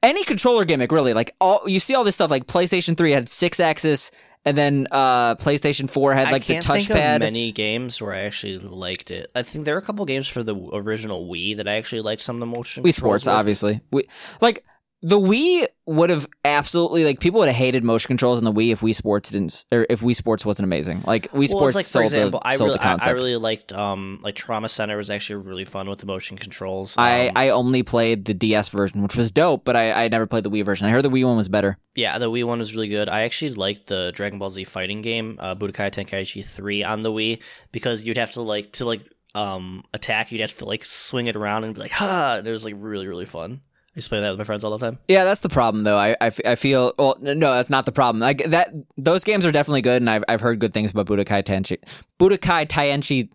[0.04, 3.26] any controller gimmick really like all you see all this stuff like playstation 3 had
[3.26, 4.12] Sixaxis
[4.44, 9.10] and then uh playstation 4 had like the touchpad many games where I actually liked
[9.10, 9.30] it.
[9.34, 12.22] I think there are a couple games for the original Wii that I actually liked
[12.22, 12.82] some of the motion.
[12.84, 13.34] Wii Sports, with.
[13.34, 13.80] obviously.
[13.90, 14.08] We,
[14.40, 14.64] like
[15.00, 18.72] the Wii would have absolutely like people would have hated motion controls in the Wii
[18.72, 21.02] if Wii Sports didn't or if Wii Sports wasn't amazing.
[21.06, 22.98] Like Wii Sports like for example, the, I sold really, the I.
[23.06, 26.96] I really liked um like Trauma Center was actually really fun with the motion controls.
[26.98, 30.26] I, Um, I only played the DS version, which was dope, but I, I never
[30.26, 30.86] played the Wii version.
[30.86, 31.78] I heard the Wii one was better.
[31.94, 33.08] yeah, the Wii one was really good.
[33.08, 37.12] I actually liked the Dragon Ball Z fighting game, uh, Budokai Tenkaichi three on the
[37.12, 39.02] Wii because you'd have to like to like
[39.36, 42.36] um attack, you'd have to like swing it around and be like ha.
[42.38, 43.60] And it was like really really fun.
[43.98, 45.00] Used to play that with my friends all the time.
[45.08, 45.96] Yeah, that's the problem though.
[45.98, 47.16] I, I, f- I feel well.
[47.20, 48.20] No, that's not the problem.
[48.20, 51.42] Like that, those games are definitely good, and I've I've heard good things about Budokai
[51.42, 51.78] Tenchi,
[52.20, 53.28] Budokai Tenkaichi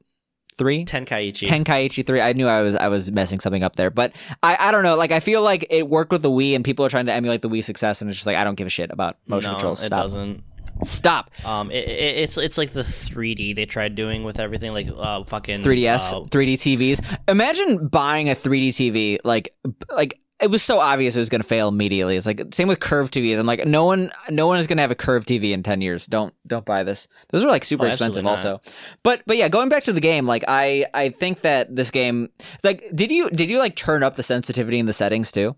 [0.57, 0.85] three.
[0.85, 1.47] Tenkaichi.
[1.47, 2.21] Tenkaichi 3.
[2.21, 4.95] I knew I was I was messing something up there, but I, I don't know.
[4.95, 7.41] Like I feel like it worked with the Wii, and people are trying to emulate
[7.41, 9.55] the Wii success, and it's just like I don't give a shit about motion no,
[9.55, 9.81] controls.
[9.81, 10.03] it Stop.
[10.03, 10.43] doesn't.
[10.85, 11.31] Stop.
[11.45, 15.23] Um, it, it, it's it's like the 3D they tried doing with everything, like uh,
[15.25, 17.19] fucking 3DS, uh, 3D TVs.
[17.27, 19.53] Imagine buying a 3D TV like
[19.93, 20.19] like.
[20.41, 22.17] It was so obvious it was going to fail immediately.
[22.17, 23.39] It's like same with curved TVs.
[23.39, 25.79] I'm like, no one, no one is going to have a curved TV in ten
[25.79, 26.05] years.
[26.05, 27.07] Don't, don't buy this.
[27.29, 28.59] Those are like super Oh, expensive, also.
[29.03, 32.29] But, but yeah, going back to the game, like I, I think that this game,
[32.63, 35.55] like, did you, did you like turn up the sensitivity in the settings too?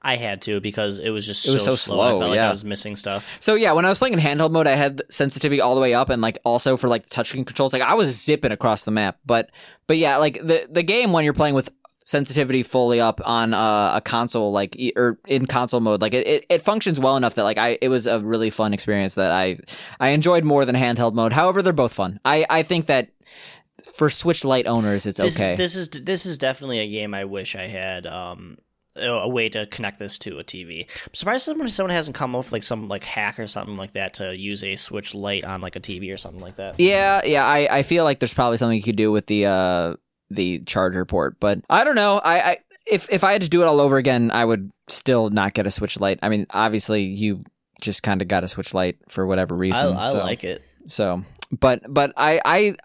[0.00, 2.00] I had to because it was just It was so, so slow.
[2.00, 2.38] I slow, felt like.
[2.38, 3.36] I was missing stuff.
[3.40, 5.92] So yeah, when I was playing in handheld mode, I had sensitivity all the way
[5.94, 9.18] up, and like also for like touchscreen controls, like I was zipping across the map.
[9.26, 9.50] But
[9.88, 11.70] but yeah, like the the game when you're playing with
[12.08, 16.46] sensitivity fully up on uh, a console, like or in console mode, like it, it,
[16.48, 19.58] it functions well enough that like I it was a really fun experience that I
[20.00, 21.34] I enjoyed more than handheld mode.
[21.34, 22.18] However, they're both fun.
[22.24, 23.10] I I think that
[23.92, 25.54] for Switch Lite owners, it's This, okay.
[25.54, 28.06] this is this is definitely a game I wish I had.
[28.06, 28.56] Um,
[29.00, 30.84] a way to connect this to a TV.
[31.06, 33.92] I'm surprised someone someone hasn't come up with like some like hack or something like
[33.92, 36.80] that to use a Switch Lite on like a TV or something like that.
[36.80, 37.46] Yeah, yeah.
[37.46, 39.94] I, I feel like there's probably something you could do with the uh
[40.30, 42.18] the charger port, but I don't know.
[42.22, 42.56] I, I
[42.90, 45.66] if if I had to do it all over again, I would still not get
[45.66, 46.18] a Switch Lite.
[46.22, 47.44] I mean, obviously you
[47.80, 49.96] just kind of got a Switch Lite for whatever reason.
[49.96, 50.62] I so, like it.
[50.88, 52.76] so, but but I I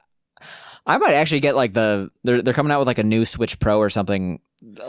[0.86, 3.60] I might actually get like the they're they're coming out with like a new Switch
[3.60, 4.40] Pro or something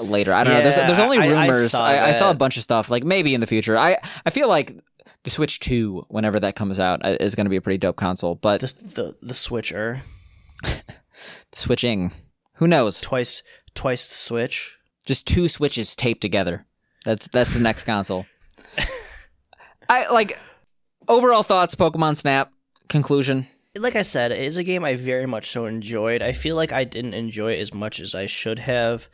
[0.00, 0.32] later.
[0.32, 0.62] I don't know.
[0.62, 1.70] There's there's only I- I rumors.
[1.72, 2.90] saw I, I saw a bunch of stuff.
[2.90, 3.76] Like maybe in the future.
[3.78, 4.76] I I feel like
[5.22, 7.96] the Switch Two, whenever that comes out, uh, is going to be a pretty dope
[7.96, 8.34] console.
[8.34, 10.02] But The the the Switcher
[11.52, 12.12] switching,
[12.54, 13.00] who knows?
[13.00, 13.42] twice
[13.74, 14.76] twice the Switch.
[15.04, 16.66] Just two switches taped together.
[17.04, 18.26] That's that's the next console.
[19.88, 20.38] I like
[21.08, 21.74] overall thoughts.
[21.74, 22.50] Pokemon Snap
[22.88, 23.46] conclusion.
[23.76, 26.22] like I said, it is a game I very much so enjoyed.
[26.22, 29.08] I feel like I didn't enjoy it as much as I should have.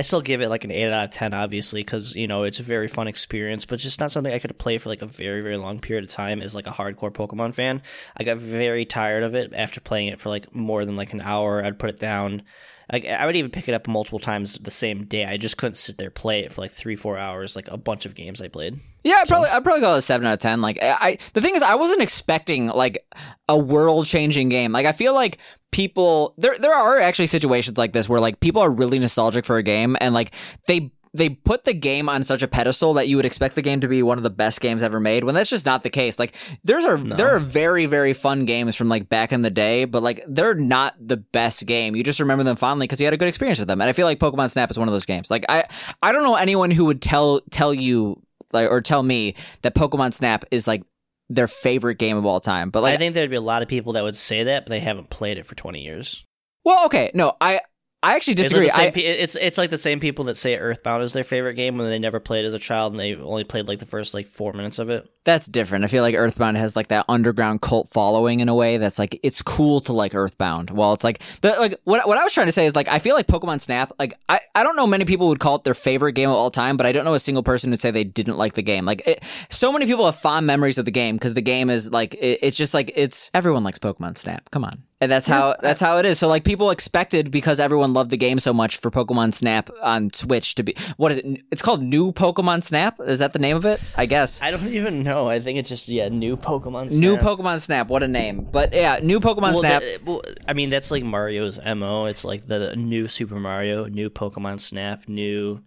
[0.00, 2.58] I still give it like an 8 out of 10, obviously, because, you know, it's
[2.58, 5.42] a very fun experience, but just not something I could play for like a very,
[5.42, 7.82] very long period of time as like a hardcore Pokemon fan.
[8.16, 11.20] I got very tired of it after playing it for like more than like an
[11.20, 11.62] hour.
[11.62, 12.44] I'd put it down.
[12.90, 15.26] Like I would even pick it up multiple times the same day.
[15.26, 18.06] I just couldn't sit there play it for like three, four hours, like a bunch
[18.06, 18.80] of games I played.
[19.04, 20.62] Yeah, I probably I'd probably go a seven out of ten.
[20.62, 23.06] Like I, the thing is, I wasn't expecting like
[23.48, 24.72] a world changing game.
[24.72, 25.38] Like I feel like
[25.72, 29.56] people there there are actually situations like this where like people are really nostalgic for
[29.56, 30.34] a game and like
[30.66, 33.80] they they put the game on such a pedestal that you would expect the game
[33.80, 36.18] to be one of the best games ever made when that's just not the case.
[36.18, 37.16] Like there's are no.
[37.16, 40.54] there are very very fun games from like back in the day but like they're
[40.54, 41.96] not the best game.
[41.96, 43.80] You just remember them fondly because you had a good experience with them.
[43.80, 45.30] And i feel like pokemon snap is one of those games.
[45.30, 45.64] Like i
[46.02, 50.12] i don't know anyone who would tell tell you like or tell me that pokemon
[50.12, 50.82] snap is like
[51.30, 53.68] their favorite game of all time but like i think there'd be a lot of
[53.68, 56.24] people that would say that but they haven't played it for 20 years.
[56.64, 57.60] Well, okay, no, I
[58.02, 58.66] I actually disagree.
[58.66, 61.54] It's, like I, it's it's like the same people that say Earthbound is their favorite
[61.54, 64.14] game when they never played as a child and they only played like the first
[64.14, 65.10] like four minutes of it.
[65.24, 65.84] That's different.
[65.84, 69.20] I feel like Earthbound has like that underground cult following in a way that's like
[69.22, 70.70] it's cool to like Earthbound.
[70.70, 73.00] While it's like the like what what I was trying to say is like I
[73.00, 73.92] feel like Pokemon Snap.
[73.98, 76.50] Like I I don't know many people would call it their favorite game of all
[76.50, 78.86] time, but I don't know a single person who'd say they didn't like the game.
[78.86, 81.92] Like it, so many people have fond memories of the game because the game is
[81.92, 84.50] like it, it's just like it's everyone likes Pokemon Snap.
[84.50, 86.18] Come on and that's how that's how it is.
[86.18, 90.12] So like people expected because everyone loved the game so much for Pokemon Snap on
[90.12, 91.42] Switch to be what is it?
[91.50, 93.00] It's called New Pokemon Snap.
[93.00, 93.80] Is that the name of it?
[93.96, 94.42] I guess.
[94.42, 95.28] I don't even know.
[95.28, 96.92] I think it's just yeah, New Pokemon.
[96.92, 97.00] Snap.
[97.00, 97.88] New Pokemon Snap.
[97.88, 98.46] What a name!
[98.50, 99.82] But yeah, New Pokemon well, Snap.
[99.82, 102.04] The, well, I mean that's like Mario's mo.
[102.06, 105.62] It's like the new Super Mario, new Pokemon Snap, new.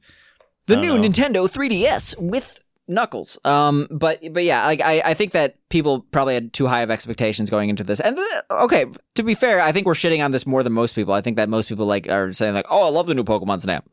[0.66, 1.10] The new know.
[1.10, 3.38] Nintendo 3DS with Knuckles.
[3.46, 6.92] Um, but but yeah, like I, I think that people probably had too high of
[6.92, 8.00] expectations going into this.
[8.00, 10.94] And the, okay, to be fair, I think we're shitting on this more than most
[10.94, 11.14] people.
[11.14, 13.62] I think that most people like are saying like, oh, I love the new Pokemon
[13.62, 13.88] Snap.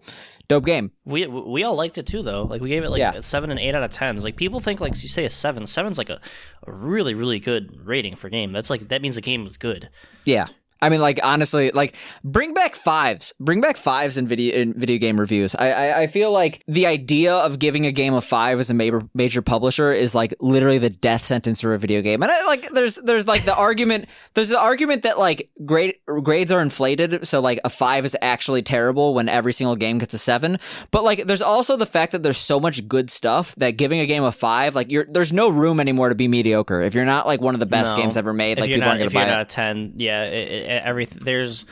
[0.49, 0.91] Dope game.
[1.05, 2.43] We we all liked it too, though.
[2.43, 3.21] Like we gave it like yeah.
[3.21, 4.25] seven and eight out of tens.
[4.25, 5.65] Like people think like you say a seven.
[5.65, 6.21] Seven's like a,
[6.67, 8.51] a really really good rating for game.
[8.51, 9.91] That's like that means the game was good.
[10.25, 10.49] Yeah,
[10.83, 14.99] I mean, like honestly, like bring back fives, bring back fives in video in video
[14.99, 15.55] game reviews.
[15.55, 18.75] I, I, I feel like the idea of giving a game a five as a
[18.75, 22.23] major major publisher is like literally the death sentence for a video game.
[22.23, 26.51] And I like there's there's like the argument there's the argument that like grade grades
[26.51, 30.19] are inflated, so like a five is actually terrible when every single game gets a
[30.19, 30.59] seven.
[30.91, 34.07] But like there's also the fact that there's so much good stuff that giving a
[34.07, 36.81] game a five, like you're there's no room anymore to be mediocre.
[36.81, 38.03] If you're not like one of the best no.
[38.03, 39.31] games ever made, if like people not, aren't gonna buy it.
[39.31, 40.25] Not a ten, yeah.
[40.25, 41.67] It, everything there's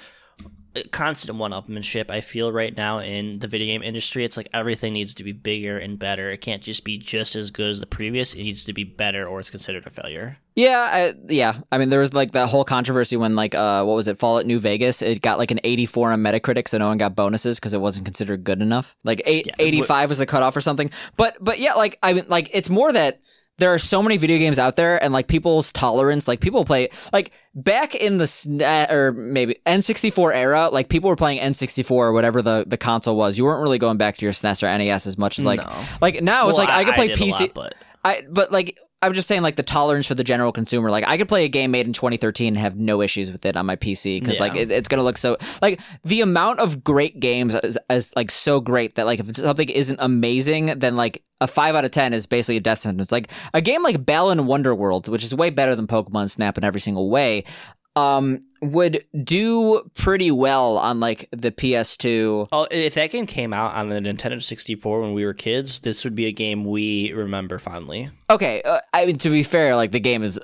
[0.92, 4.24] constant one-upmanship i feel right now in the video game industry.
[4.24, 6.30] It's like everything needs to be bigger and better.
[6.30, 8.34] It can't just be just as good as the previous.
[8.34, 10.38] It needs to be better or it's considered a failure.
[10.54, 11.60] Yeah I, yeah.
[11.72, 14.46] I mean there was like that whole controversy when like uh what was it fallout
[14.46, 15.02] new vegas?
[15.02, 18.04] It got like an 84 on metacritic so no one got bonuses because it wasn't
[18.04, 18.96] considered good enough.
[19.04, 20.90] Like eight, yeah, 85 was the cutoff or something.
[21.16, 23.20] But but yeah like i mean like it's more that
[23.58, 26.88] there are so many video games out there and like people's tolerance like people play
[27.12, 32.12] like back in the uh, or maybe N64 era like people were playing N64 or
[32.12, 35.06] whatever the the console was you weren't really going back to your SNES or NES
[35.06, 35.84] as much as like no.
[36.00, 38.52] like now well, it's like I, I could play I PC lot, but I but
[38.52, 40.90] like I'm just saying, like the tolerance for the general consumer.
[40.90, 43.56] Like, I could play a game made in 2013 and have no issues with it
[43.56, 44.42] on my PC because, yeah.
[44.42, 45.36] like, it, it's gonna look so.
[45.62, 49.68] Like, the amount of great games is, is, like so great that, like, if something
[49.68, 53.12] isn't amazing, then like a five out of ten is basically a death sentence.
[53.12, 56.64] Like a game like Balan Wonder Wonderworld, which is way better than Pokemon Snap in
[56.64, 57.44] every single way
[57.98, 62.48] um, would do pretty well on like the PS2.
[62.50, 66.04] Oh, if that game came out on the Nintendo 64 when we were kids, this
[66.04, 68.10] would be a game we remember fondly.
[68.30, 70.40] Okay, uh, I mean to be fair, like the game is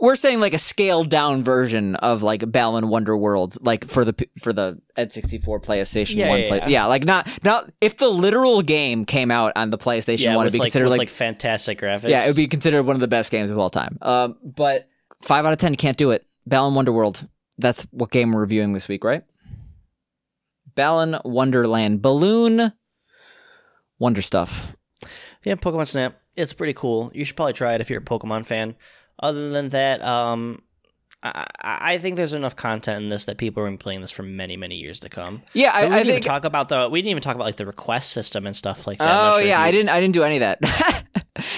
[0.00, 4.52] we're saying like a scaled down version of like Balan Wonderworld like for the for
[4.52, 6.58] the N64 PlayStation yeah, 1 yeah, play.
[6.58, 6.68] Yeah.
[6.68, 10.46] yeah, like not not if the literal game came out on the PlayStation yeah, 1
[10.46, 12.08] it'd be like, considered like, like fantastic graphics.
[12.08, 13.98] Yeah, it would be considered one of the best games of all time.
[14.02, 14.88] Um but
[15.22, 16.26] 5 out of 10 you can't do it.
[16.46, 17.28] Balan Wonderworld.
[17.58, 19.24] That's what game we're reviewing this week, right?
[20.74, 22.02] Balan Wonderland.
[22.02, 22.72] Balloon
[23.98, 24.76] Wonder Stuff.
[25.44, 26.16] Yeah, Pokemon Snap.
[26.36, 27.10] It's pretty cool.
[27.14, 28.74] You should probably try it if you're a Pokemon fan.
[29.18, 30.62] Other than that, um,
[31.22, 34.00] I, I think there's enough content in this that people are going to be playing
[34.00, 35.42] this for many, many years to come.
[35.52, 36.88] Yeah, so I, we didn't even talk about the.
[36.90, 39.34] We didn't even talk about like the request system and stuff like that.
[39.34, 39.90] Oh sure yeah, I didn't.
[39.90, 41.04] I didn't do any of that.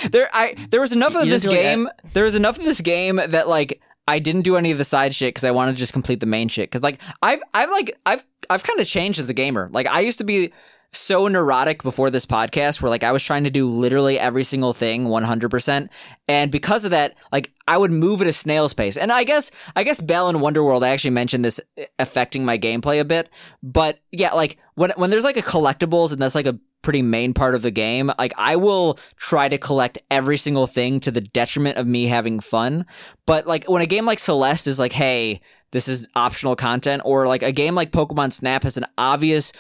[0.11, 1.85] there, I there was enough of this game.
[1.85, 4.85] Like there was enough of this game that like I didn't do any of the
[4.85, 6.71] side shit because I wanted to just complete the main shit.
[6.71, 9.69] Because like I've I've like I've I've kind of changed as a gamer.
[9.73, 10.53] Like I used to be
[10.97, 14.73] so neurotic before this podcast where like I was trying to do literally every single
[14.73, 15.89] thing 100%
[16.29, 18.97] and because of that like I would move at a snail's pace.
[18.97, 23.01] And I guess I guess Balan Wonderworld I actually mentioned this eh, affecting my gameplay
[23.01, 23.31] a bit,
[23.63, 27.33] but yeah, like when when there's like a collectibles and that's like a pretty main
[27.33, 31.23] part of the game, like I will try to collect every single thing to the
[31.23, 32.87] detriment of me having fun.
[33.27, 35.41] But like when a game like Celeste is like, "Hey,
[35.73, 39.53] this is optional content," or like a game like Pokemon Snap has an obvious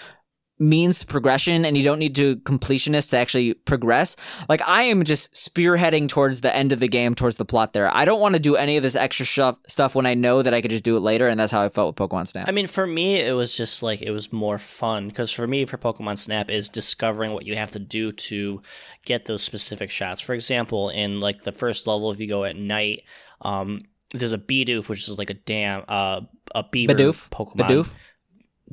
[0.59, 4.17] means progression and you don't need to completionist to actually progress.
[4.49, 7.93] Like I am just spearheading towards the end of the game, towards the plot there.
[7.95, 10.55] I don't want to do any of this extra stuff stuff when I know that
[10.55, 12.49] I could just do it later, and that's how I felt with Pokemon Snap.
[12.49, 15.65] I mean, for me, it was just like it was more fun because for me,
[15.65, 18.63] for Pokemon Snap, is discovering what you have to do to
[19.05, 20.21] get those specific shots.
[20.21, 23.03] For example, in like the first level, if you go at night,
[23.43, 23.81] um,
[24.13, 26.21] there's a Bidoof, which is like a damn uh,
[26.55, 27.29] a beaver Bidoof?
[27.31, 27.69] Pokemon.
[27.69, 27.93] Bidoof?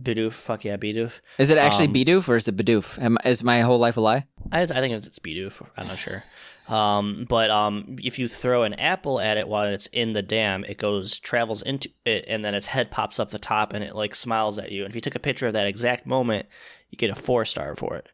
[0.02, 1.22] Bidoof, fuck yeah, Bidoof.
[1.38, 3.02] Is it actually Um, Bidoof or is it Bidoof?
[3.02, 4.26] Am, is my whole life a lie?
[4.52, 5.66] I, I think it's, it's Bidoof.
[5.78, 6.24] I'm not sure.
[6.68, 10.64] Um, but um, if you throw an apple at it while it's in the dam,
[10.66, 13.96] it goes travels into it, and then its head pops up the top, and it
[13.96, 14.84] like smiles at you.
[14.86, 16.46] And if you took a picture of that exact moment,
[16.90, 18.08] you get a four star for it.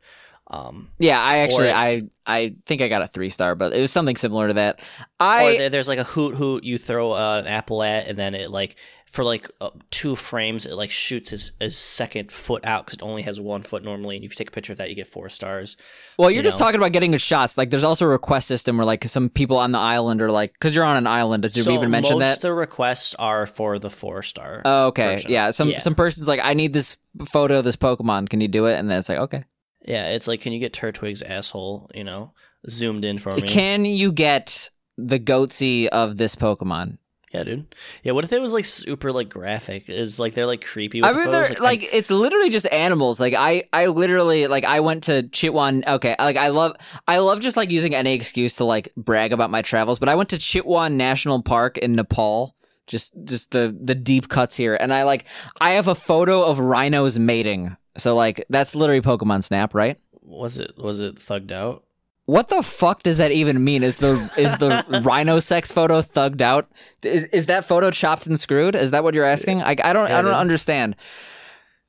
[0.49, 3.81] Um, Yeah, I actually Or- I I think I got a three star, but it
[3.81, 4.79] was something similar to that.
[5.19, 8.49] I there- there's like a Hoothoot you throw uh, an apple at, and then it
[8.49, 8.77] like
[9.11, 13.03] for like uh, two frames, it like shoots his, his second foot out because it
[13.03, 14.17] only has one foot normally.
[14.17, 15.77] And if you take a picture of that, you get four stars.
[16.17, 16.65] well, you're you just know.
[16.65, 17.57] talking about getting good shots.
[17.57, 20.51] Like, there's also a request system where like some people on the island are like,
[20.53, 21.43] because you're on an island.
[21.43, 22.41] Did so we even mention most that?
[22.41, 24.61] the requests are for the four star.
[24.65, 25.31] Oh, okay, version.
[25.31, 25.51] yeah.
[25.51, 25.79] Some Yeah.
[25.79, 28.27] some person's like, I need this photo of this Pokemon.
[28.29, 28.75] Can you do it?
[28.75, 29.45] And then it's like, okay.
[29.87, 32.33] Yeah, it's like, can you get Turtwig's asshole, you know,
[32.69, 33.41] zoomed in for me?
[33.41, 36.97] Can you get the goatse of this Pokemon?
[37.33, 37.75] Yeah, dude.
[38.03, 39.89] Yeah, what if it was like super like graphic?
[39.89, 41.01] Is like they're like creepy.
[41.01, 43.19] With I mean, they're like it's literally just animals.
[43.19, 45.85] Like I, I literally like I went to Chitwan.
[45.87, 46.75] Okay, like I love,
[47.07, 49.99] I love just like using any excuse to like brag about my travels.
[49.99, 52.55] But I went to Chitwan National Park in Nepal.
[52.87, 55.25] Just, just the the deep cuts here, and I like
[55.59, 57.75] I have a photo of rhinos mating.
[57.97, 59.99] So like that's literally Pokemon Snap, right?
[60.27, 61.83] was it was it thugged out?
[62.25, 63.83] What the fuck does that even mean?
[63.83, 66.69] Is the is the rhino sex photo thugged out?
[67.01, 68.75] Is is that photo chopped and screwed?
[68.75, 69.61] Is that what you're asking?
[69.61, 70.95] I, I don't I don't understand.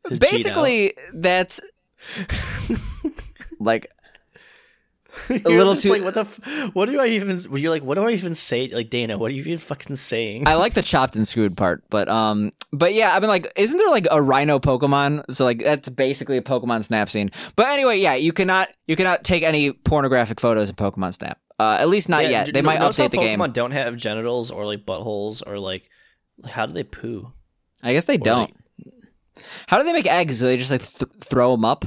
[0.08, 1.60] Basically, that's
[3.58, 3.90] like
[5.28, 8.04] You're little too- like what the f- what do I even you're like what do
[8.06, 11.16] I even say like Dana what are you even fucking saying I like the chopped
[11.16, 14.58] and screwed part, but um, but yeah, I mean, like, isn't there like a rhino
[14.58, 15.24] Pokemon?
[15.30, 17.30] So like, that's basically a Pokemon Snap scene.
[17.56, 21.38] But anyway, yeah, you cannot you cannot take any pornographic photos in Pokemon Snap.
[21.58, 22.52] Uh, at least not Yeah, yet.
[22.52, 23.38] They no- might update the game.
[23.38, 25.88] Pokemon don't have genitals or like buttholes or like
[26.48, 27.32] how do they poo?
[27.82, 28.54] I guess they Or, don't.
[28.86, 30.40] like- How do they make eggs?
[30.40, 31.84] Do they just like th- throw them up?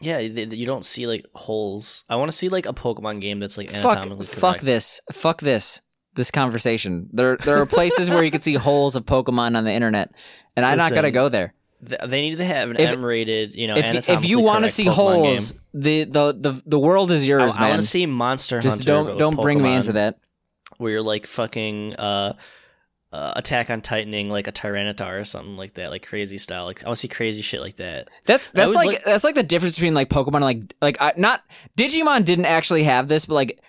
[0.00, 2.04] Yeah, you don't see like holes.
[2.08, 4.64] I want to see like a Pokemon game that's like Fuck, anatomically fuck correct.
[4.64, 5.82] this, fuck this,
[6.14, 7.08] this conversation.
[7.12, 10.12] There, there are places where you can see holes of Pokemon on the internet,
[10.56, 11.54] and I'm not gonna go there.
[11.86, 14.64] Th- They need to have an If- M-rated, you know, if, anatomically if you want
[14.64, 17.66] to see Pokemon holes, the, the the the world is yours, I, man.
[17.66, 19.10] I want to see Monster Just Hunter.
[19.10, 20.18] don't don't bring me into that.
[20.78, 22.34] Where you're like fucking uh,
[23.12, 26.64] uh, Attack on Titaning like a Tyranitar or something like that, like crazy style.
[26.64, 28.08] Like I want to see crazy shit like that.
[28.24, 31.42] That's that's like, that's like the difference between like Pokemon and like like I, not
[31.76, 33.60] Digimon didn't actually have this, but like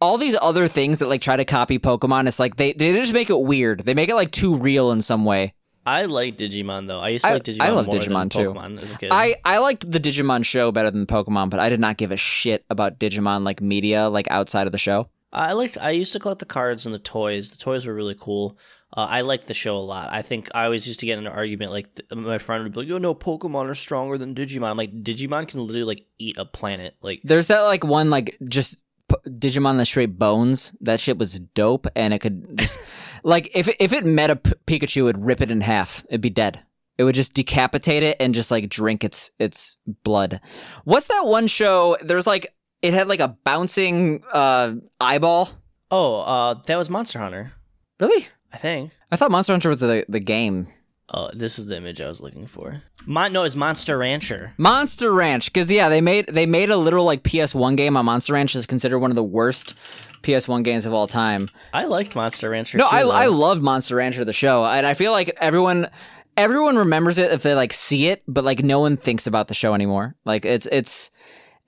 [0.00, 3.12] all these other things that like try to copy Pokemon, it's like they they just
[3.12, 3.80] make it weird.
[3.80, 5.54] They make it like too real in some way.
[5.86, 6.98] I like Digimon though.
[6.98, 8.52] I used to I- like Digimon I love more Digimon, too.
[8.52, 9.08] Pokemon as a kid.
[9.12, 12.16] I I liked the Digimon show better than Pokemon, but I did not give a
[12.16, 15.08] shit about Digimon like media like outside of the show.
[15.32, 15.78] I liked.
[15.78, 17.50] I used to collect the cards and the toys.
[17.50, 18.56] The toys were really cool.
[18.96, 20.08] Uh, I like the show a lot.
[20.12, 22.72] I think I always used to get in an argument like th- my friend would
[22.72, 26.06] be like, "Oh no, Pokemon are stronger than Digimon." I'm like, Digimon can literally like
[26.18, 26.96] eat a planet.
[27.02, 30.72] Like, There's that like one like just p- Digimon that straight bones.
[30.80, 32.78] That shit was dope, and it could just
[33.22, 36.02] like if it, if it met a P- Pikachu, it'd rip it in half.
[36.08, 36.64] It'd be dead.
[36.96, 40.40] It would just decapitate it and just like drink its its blood.
[40.84, 41.98] What's that one show?
[42.00, 45.50] There's like it had like a bouncing uh eyeball.
[45.90, 47.52] oh, uh, that was Monster Hunter.
[48.00, 48.28] Really?
[48.52, 48.92] I think.
[49.10, 50.68] I thought Monster Hunter was the the game.
[51.10, 52.82] Oh, this is the image I was looking for.
[53.06, 54.52] Mon- no, it's Monster Rancher.
[54.58, 58.34] Monster Ranch, because yeah, they made they made a literal like PS1 game on Monster
[58.34, 58.54] Ranch.
[58.54, 59.74] is considered one of the worst
[60.22, 61.48] PS1 games of all time.
[61.72, 62.76] I liked Monster Rancher.
[62.78, 63.10] No, too, I though.
[63.10, 65.88] I loved Monster Rancher the show, and I feel like everyone
[66.36, 69.54] everyone remembers it if they like see it, but like no one thinks about the
[69.54, 70.14] show anymore.
[70.26, 71.10] Like it's it's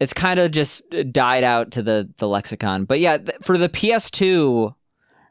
[0.00, 2.84] it's kind of just died out to the the lexicon.
[2.84, 4.74] But yeah, th- for the PS2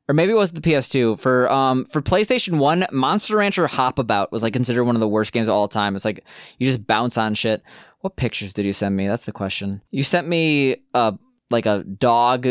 [0.09, 4.43] or maybe it was the PS2 for um for PlayStation 1, Monster Rancher Hop-A-Bout was
[4.43, 5.95] like considered one of the worst games of all time.
[5.95, 6.25] It's like
[6.57, 7.61] you just bounce on shit.
[8.01, 9.07] What pictures did you send me?
[9.07, 9.81] That's the question.
[9.91, 11.13] You sent me uh
[11.51, 12.47] like a dog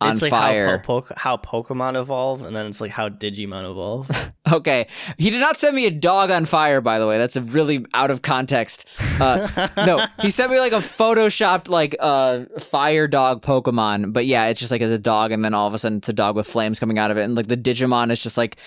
[0.00, 0.78] on it's like fire.
[0.78, 4.10] How, po- po- how Pokemon evolve, and then it's like how Digimon evolve.
[4.52, 4.88] Okay.
[5.16, 7.16] He did not send me a dog on fire, by the way.
[7.16, 8.84] That's a really out of context.
[9.18, 14.12] Uh, no, he sent me like a photoshopped like uh fire dog Pokemon.
[14.12, 16.10] But yeah, it's just like as a dog, and then all of a sudden it's
[16.10, 18.58] a dog with flames coming out of it, and like the Digimon is just like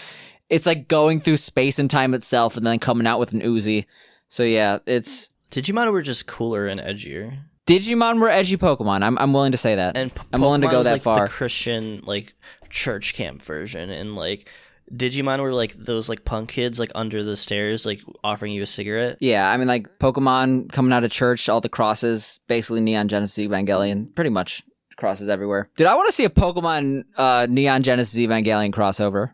[0.50, 3.86] it's like going through space and time itself, and then coming out with an Uzi.
[4.30, 7.38] So yeah, it's Digimon were just cooler and edgier.
[7.68, 9.03] Digimon were edgy Pokemon.
[9.03, 9.97] I'm I'm willing to say that.
[9.97, 11.26] And P- I'm willing to Pokemon go was, that like, far.
[11.26, 12.34] The Christian like
[12.70, 14.49] church camp version, and like
[14.91, 18.65] Digimon were like those like punk kids like under the stairs, like offering you a
[18.65, 19.18] cigarette.
[19.20, 23.38] Yeah, I mean, like Pokemon coming out of church, all the crosses, basically Neon Genesis
[23.38, 24.63] Evangelion, pretty much
[24.95, 25.70] crosses everywhere.
[25.76, 29.34] Dude, I want to see a Pokemon uh, Neon Genesis Evangelion crossover.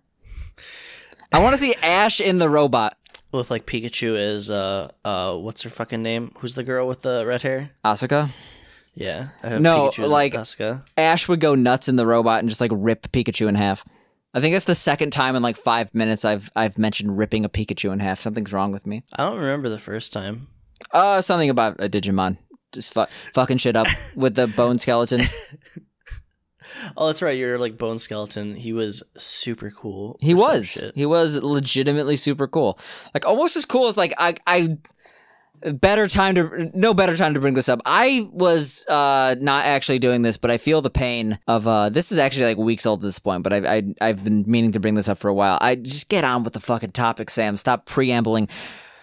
[1.31, 2.97] I want to see Ash in the robot.
[3.34, 6.31] With like Pikachu is uh uh what's her fucking name?
[6.38, 7.71] Who's the girl with the red hair?
[7.84, 8.29] Asuka.
[8.93, 10.84] Yeah, I No, Pikachu as like- Asuka.
[10.95, 13.84] Ash would go nuts in the robot and just like rip Pikachu in half.
[14.36, 17.49] I think that's the second time in like five minutes I've I've mentioned ripping a
[17.49, 18.19] Pikachu in half.
[18.19, 19.03] Something's wrong with me.
[19.13, 20.47] I don't remember the first time.
[20.91, 22.38] Uh, something about a Digimon.
[22.71, 25.21] Just fu- fucking shit up with the bone skeleton.
[26.97, 27.38] Oh, that's right.
[27.38, 28.55] You're like Bone Skeleton.
[28.55, 30.17] He was super cool.
[30.21, 30.84] He was.
[30.95, 32.80] He was legitimately super cool.
[33.13, 34.78] Like almost as cool as like I I
[35.71, 37.80] better time to no better time to bring this up.
[37.86, 42.11] I was uh not actually doing this, but I feel the pain of uh this
[42.11, 44.80] is actually like weeks old at this point, but I I I've been meaning to
[44.80, 45.57] bring this up for a while.
[45.61, 47.55] I just get on with the fucking topic, Sam.
[47.55, 48.49] Stop preambling.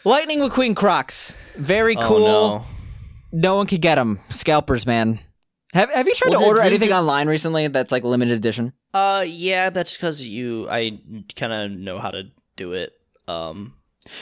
[0.04, 1.34] Lightning McQueen Crocs.
[1.56, 2.18] Very Oh, cool.
[2.20, 2.64] no.
[3.32, 3.56] no.
[3.56, 4.18] one could get them.
[4.30, 5.18] Scalpers, man.
[5.74, 8.72] Have Have you tried Well, to order anything did- online recently that's like limited edition?
[8.92, 10.68] Uh, yeah, that's because you.
[10.68, 10.98] I
[11.36, 12.24] kind of know how to
[12.56, 12.92] do it.
[13.28, 13.74] Um,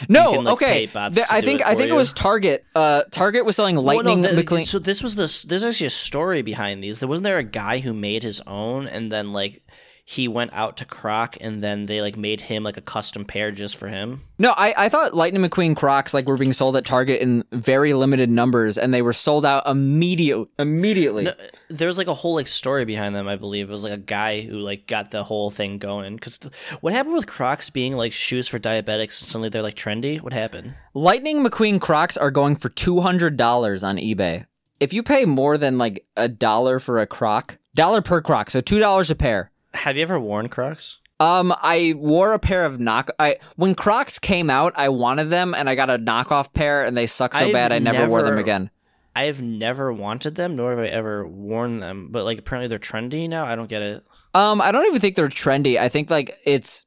[0.08, 0.86] No, can, like, okay.
[0.86, 2.64] pay bots Th- to I think it I think it was Target.
[2.74, 4.66] Uh, Target was selling Lightning Well, no, th- McQueen.
[4.66, 5.42] So this was this.
[5.42, 7.00] There's actually a story behind these.
[7.00, 9.62] There wasn't there a guy who made his own, and then like
[10.10, 13.50] he went out to Croc, and then they like made him like a custom pair
[13.52, 14.22] just for him.
[14.38, 17.92] No, I, I thought Lightning McQueen Crocs like were being sold at Target in very
[17.92, 20.46] limited numbers, and they were sold out immediately.
[20.58, 21.24] Immediately.
[21.24, 21.34] No,
[21.68, 23.28] there was like a whole like story behind them.
[23.28, 26.14] I believe it was like a guy who like got the whole thing going.
[26.14, 26.38] Because
[26.80, 30.22] what happened with Crocs being like shoes for diabetics and suddenly they're like trendy?
[30.22, 30.72] What happened?
[30.94, 34.46] Lightning McQueen Crocs are going for two hundred dollars on eBay.
[34.80, 38.62] If you pay more than like a dollar for a Croc, dollar per Croc, so
[38.62, 39.52] two dollars a pair.
[39.78, 40.98] Have you ever worn Crocs?
[41.20, 43.10] Um, I wore a pair of knock.
[43.18, 46.96] I when Crocs came out, I wanted them, and I got a knockoff pair, and
[46.96, 48.70] they suck so I've bad I never, wore them again.
[49.16, 52.08] I have never wanted them, nor have I ever worn them.
[52.10, 53.44] But like apparently they're trendy now.
[53.44, 54.04] I don't get it.
[54.34, 55.78] Um, I don't even think they're trendy.
[55.78, 56.86] I think like it's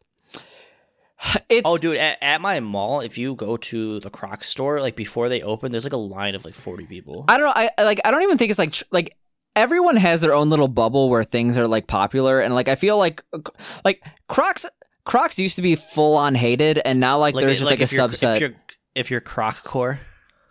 [1.49, 4.95] it's Oh, dude, at, at my mall, if you go to the Crocs store, like
[4.95, 7.25] before they open, there's like a line of like 40 people.
[7.27, 7.53] I don't know.
[7.55, 7.99] I I, like.
[8.05, 9.17] I don't even think it's like tr- like
[9.55, 12.97] everyone has their own little bubble where things are like popular, and like I feel
[12.97, 13.23] like
[13.85, 14.65] like Crocs.
[15.03, 17.95] Crocs used to be full on hated, and now like, there's just like, if a
[17.95, 18.35] you're, subset.
[18.35, 18.51] If you're,
[18.93, 19.99] if you're Croc core,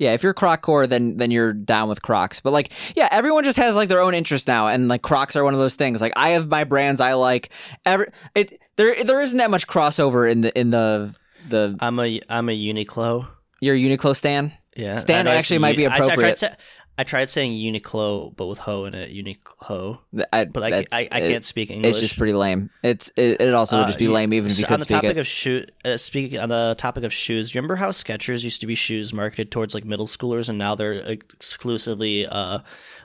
[0.01, 2.41] yeah, if you're Croc core, then then you're down with Crocs.
[2.41, 5.45] But like, yeah, everyone just has like their own interest now, and like Crocs are
[5.45, 6.01] one of those things.
[6.01, 7.51] Like I have my brands I like.
[7.87, 11.15] Every it there there isn't that much crossover in the in the
[11.49, 13.29] the I'm a I'm a Uniqlo.
[13.61, 14.53] your Uniqlo stan.
[14.77, 16.57] Yeah, Stan I know I actually might be Uni- I- I, tried appropriate.
[16.99, 20.01] I tried saying Uniqlo, but with ho in it, Uniqlo.
[20.33, 21.91] I, But I, I, I can't speak English.
[21.93, 22.69] It's just pretty lame.
[22.83, 24.87] It's it, it also would just be Uh, lame even if you could on the
[24.87, 25.19] topic it.
[25.19, 28.75] of shoe, uh, speaking on the topic of shoes, remember how Skechers used to be
[28.75, 32.59] shoes marketed towards like middle schoolers, and now they're exclusively uh,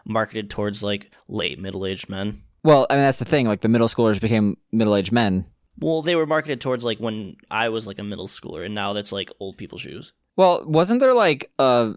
[0.06, 2.42] marketed towards like late middle aged men.
[2.64, 3.48] Well, I mean that's the thing.
[3.48, 5.46] Like the middle schoolers became middle aged men.
[5.80, 8.94] Well, they were marketed towards like when I was like a middle schooler, and now
[8.94, 10.14] that's like old people shoes.
[10.36, 11.94] Well, wasn't there like uh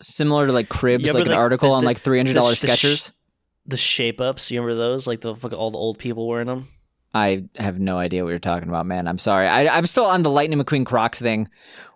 [0.00, 2.74] similar to like cribs, but, like an article the- on like three hundred dollars the
[2.76, 3.10] sh-
[3.66, 5.06] The shape ups, you remember those?
[5.06, 6.68] Like the fuck, all the old people wearing them.
[7.12, 9.08] I have no idea what you're talking about, man.
[9.08, 9.48] I'm sorry.
[9.48, 11.48] I, I'm still on the Lightning McQueen Crocs thing,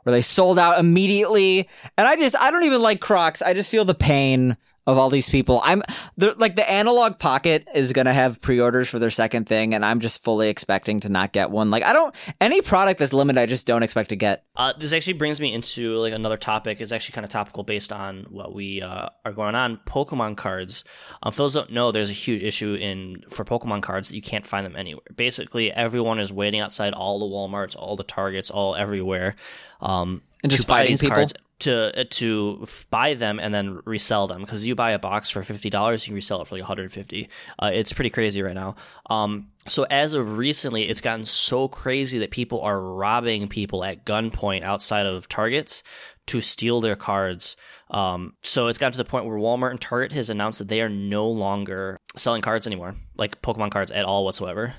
[0.03, 3.41] where they sold out immediately, and I just I don't even like Crocs.
[3.41, 4.57] I just feel the pain
[4.87, 5.61] of all these people.
[5.64, 5.82] I'm
[6.16, 10.22] like the Analogue Pocket is gonna have pre-orders for their second thing, and I'm just
[10.22, 11.70] fully expecting to not get one.
[11.70, 14.45] Like I don't any product that's limited, I just don't expect to get.
[14.57, 16.80] Uh, this actually brings me into like another topic.
[16.80, 19.78] It's actually kind of topical based on what we uh, are going on.
[19.87, 20.85] Pokemon cards.
[21.22, 24.22] Um, for those don't know, there's a huge issue in for Pokemon cards that you
[24.22, 25.03] can't find them anywhere.
[25.16, 29.35] Basically, everyone is waiting outside all the WalMarts, all the Targets, all everywhere,
[29.80, 31.14] um, And just fighting people?
[31.14, 35.31] cards to uh, to buy them and then resell them because you buy a box
[35.31, 37.29] for fifty dollars, you can resell it for like one hundred fifty.
[37.59, 38.77] Uh, it's pretty crazy right now.
[39.09, 44.05] Um, so as of recently, it's gotten so crazy that people are robbing people at
[44.05, 45.83] gunpoint outside of Targets
[46.27, 47.57] to steal their cards.
[47.91, 50.81] Um, so it's gotten to the point where Walmart and Target has announced that they
[50.81, 54.75] are no longer selling cards anymore, like Pokemon cards at all whatsoever.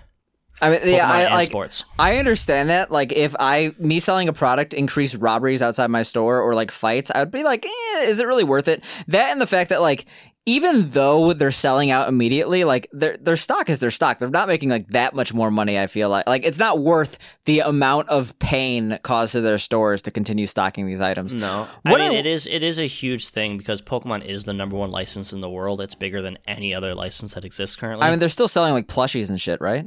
[0.61, 1.83] I mean, yeah, I, like, sports.
[1.99, 2.91] I understand that.
[2.91, 7.11] Like, if I me selling a product increased robberies outside my store or like fights,
[7.13, 8.83] I would be like, eh, is it really worth it?
[9.07, 10.05] That and the fact that like
[10.47, 14.19] even though they're selling out immediately, like their their stock is their stock.
[14.19, 15.79] They're not making like that much more money.
[15.79, 20.03] I feel like like it's not worth the amount of pain caused to their stores
[20.03, 21.33] to continue stocking these items.
[21.33, 24.53] No, What I mean it is it is a huge thing because Pokemon is the
[24.53, 25.81] number one license in the world.
[25.81, 28.05] It's bigger than any other license that exists currently.
[28.05, 29.85] I mean, they're still selling like plushies and shit, right?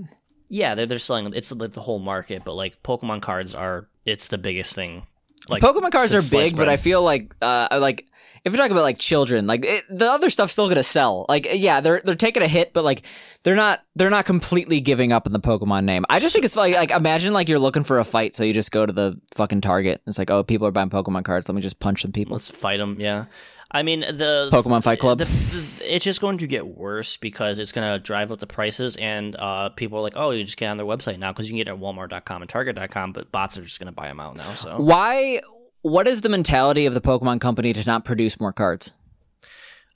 [0.49, 4.29] Yeah, they're they're selling it's like the whole market, but like Pokemon cards are it's
[4.29, 5.07] the biggest thing.
[5.49, 6.69] Like Pokemon cards are big, but.
[6.69, 8.07] I feel like uh like
[8.45, 11.27] if you're talking about like children, like it, the other stuff's still gonna sell.
[11.29, 13.03] Like yeah, they're they're taking a hit, but like
[13.43, 16.05] they're not they're not completely giving up on the Pokemon name.
[16.09, 18.53] I just think it's like like imagine like you're looking for a fight, so you
[18.53, 20.03] just go to the fucking Target.
[20.07, 22.35] It's like oh people are buying Pokemon cards, let me just punch some people.
[22.35, 22.97] let's fight them.
[22.99, 23.27] Yeah,
[23.71, 25.19] I mean the Pokemon Fight Club.
[25.19, 25.65] The, the,
[25.95, 29.37] it's just going to get worse because it's going to drive up the prices, and
[29.37, 31.59] uh, people are like, "Oh, you just get on their website now because you can
[31.59, 34.37] get it at Walmart.com and Target.com," but bots are just going to buy them out
[34.37, 34.55] now.
[34.55, 35.43] So Why?
[35.83, 38.93] What is the mentality of the Pokemon company to not produce more cards?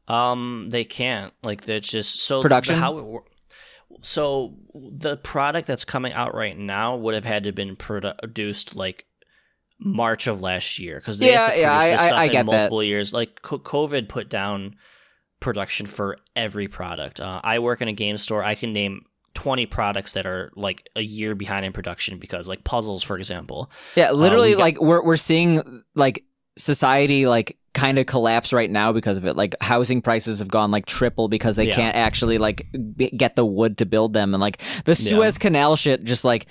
[0.06, 1.32] Um, they can't.
[1.42, 2.76] Like that's just so Production?
[2.76, 3.24] How it, wor-
[4.00, 8.74] so the product that's coming out right now would have had to have been produced
[8.76, 9.06] like
[9.84, 12.30] March of last year because they have to Yeah, yeah, I- I- stuff I in
[12.32, 12.52] get that.
[12.52, 13.12] multiple years.
[13.12, 14.76] Like COVID put down
[15.40, 17.20] production for every product.
[17.20, 18.42] Uh, I work in a game store.
[18.44, 19.02] I can name.
[19.34, 23.70] 20 products that are like a year behind in production because like puzzles for example
[23.96, 26.24] Yeah, literally, we got- like we're we're seeing like
[26.58, 29.34] society like kind of collapse right now because of it.
[29.34, 31.74] Like housing prices have gone like triple because they Yeah.
[31.76, 35.76] can't actually like b- get the wood to build them, and like the Suez Canal
[35.76, 36.46] shit, just like.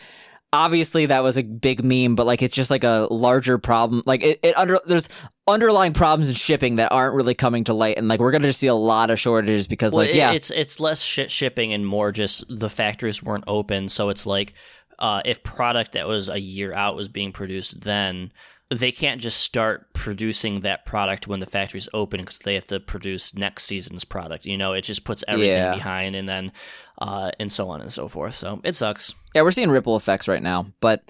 [0.54, 4.04] Obviously, that was a big meme, but like it's just like a larger problem.
[4.06, 5.08] Like it, it under there's
[5.47, 8.60] underlying problems in shipping that aren't really coming to light, and like we're gonna just
[8.60, 11.72] see a lot of shortages because, Well, like, it- yeah, it's it's less shit shipping
[11.72, 13.88] and more just the factories weren't open.
[13.88, 14.54] So it's like
[14.99, 18.32] uh, if product that was a year out was being produced, then
[18.72, 22.80] they can't just start producing that product when the factory's open because they have to
[22.80, 24.45] produce next season's product.
[24.45, 25.74] You know, it just puts everything Yeah.
[25.74, 26.51] behind, and then
[26.99, 28.36] uh, and so on and so forth.
[28.36, 29.13] So it sucks.
[29.36, 31.03] Yeah, we're seeing ripple effects right now, but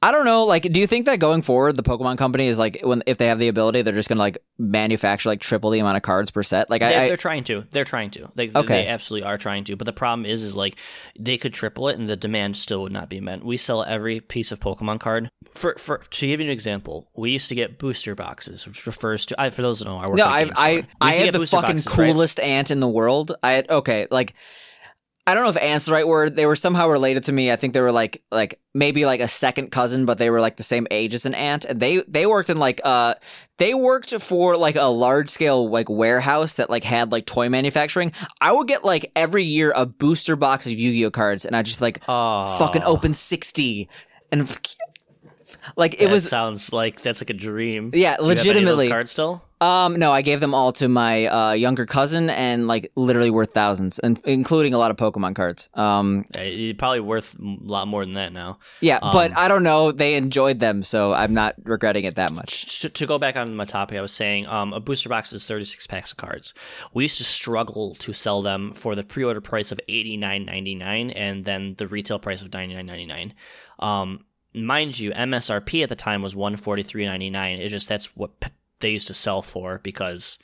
[0.00, 0.44] I don't know.
[0.44, 3.26] Like, do you think that going forward, the Pokemon Company is like, when if they
[3.26, 6.44] have the ability, they're just gonna like manufacture like triple the amount of cards per
[6.44, 6.70] set?
[6.70, 7.64] Like, They, I, I they're trying to.
[7.72, 8.30] They're trying to.
[8.36, 8.82] They, Okay.
[8.82, 9.76] they absolutely are trying to.
[9.76, 10.76] But the problem is, is like
[11.18, 13.44] they could triple it, and the demand still would not be met.
[13.44, 15.30] We sell every piece of Pokemon card.
[15.50, 19.26] For for to give you an example, we used to get booster boxes, which refers
[19.26, 19.40] to.
[19.40, 21.44] I, for those who don't know, I work no, I, I, I to had the
[21.44, 22.12] fucking boxes, right?
[22.12, 23.32] coolest ant in the world.
[23.42, 24.34] I had okay, like.
[25.28, 26.36] I don't know if ant's the right word.
[26.36, 27.52] They were somehow related to me.
[27.52, 30.56] I think they were like like maybe like a second cousin, but they were like
[30.56, 31.66] the same age as an aunt.
[31.66, 33.14] And they they worked in like uh
[33.58, 38.12] they worked for like a large scale like warehouse that like had like toy manufacturing.
[38.40, 41.78] I would get like every year a booster box of Yu-Gi-Oh cards, and I'd just
[41.78, 43.90] be like Oh, fucking open sixty,
[44.32, 44.48] and
[45.76, 47.90] like it that was sounds like that's like a dream.
[47.92, 48.88] Yeah, Do you have any of those legitimately.
[48.88, 49.44] cards still.
[49.60, 53.52] Um no, I gave them all to my uh, younger cousin, and like literally worth
[53.52, 55.68] thousands, and including a lot of Pokemon cards.
[55.74, 58.58] Um You're probably worth a lot more than that now.
[58.80, 59.90] yeah, but Um, I don't know.
[59.92, 62.80] They enjoyed them, so I'm not regretting it that much.
[62.80, 65.46] to, to go back on my topic, I was saying um, a booster box is
[65.46, 66.54] 36 packs of cards.
[66.94, 71.74] We used to struggle to sell them for the pre-order price of 89.99 and then
[71.78, 73.32] the retail price of 99.99.
[73.78, 77.58] Um, mind you, MSRP at the time was 143.99.
[77.58, 78.30] It's just that's what
[78.80, 80.38] they used to sell for because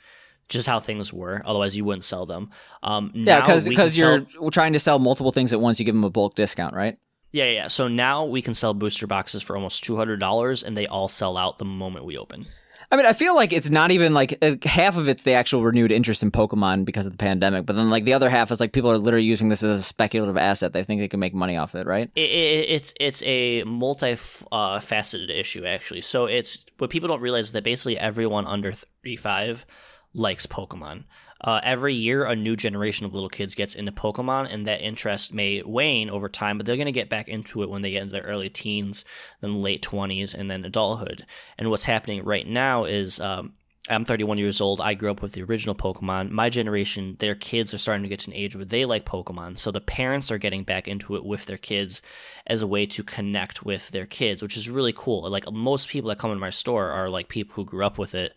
[0.49, 1.41] just how things were.
[1.45, 2.51] Otherwise, you wouldn't sell them.
[2.83, 5.79] Um, Yeah, because because you're sell- trying to sell multiple things at once.
[5.79, 6.97] You give them a bulk discount, right?
[7.31, 7.67] yeah yeah.
[7.67, 11.07] So now we can sell booster boxes for almost two hundred dollars, and they all
[11.07, 12.45] sell out the moment we open.
[12.91, 15.63] I mean, I feel like it's not even like uh, half of it's the actual
[15.63, 18.59] renewed interest in Pokemon because of the pandemic, but then like the other half is
[18.59, 20.73] like people are literally using this as a speculative asset.
[20.73, 22.09] They think they can make money off it, right?
[22.15, 24.17] it, it, it's it's a multi
[24.51, 26.01] uh, faceted issue actually.
[26.01, 29.65] So it's what people don't realize is that basically everyone under thirty five
[30.13, 31.03] likes Pokemon.
[31.45, 35.31] Uh, every year, a new generation of little kids gets into Pokemon, and that interest
[35.31, 38.01] may wane over time, but they're going to get back into it when they get
[38.01, 39.05] into their early teens,
[39.41, 41.23] then late 20s, and then adulthood.
[41.59, 43.53] And what's happening right now is um,
[43.87, 44.81] I'm 31 years old.
[44.81, 46.31] I grew up with the original Pokemon.
[46.31, 49.59] My generation, their kids are starting to get to an age where they like Pokemon.
[49.59, 52.01] So the parents are getting back into it with their kids
[52.47, 55.29] as a way to connect with their kids, which is really cool.
[55.29, 58.15] Like most people that come in my store are like people who grew up with
[58.15, 58.33] it.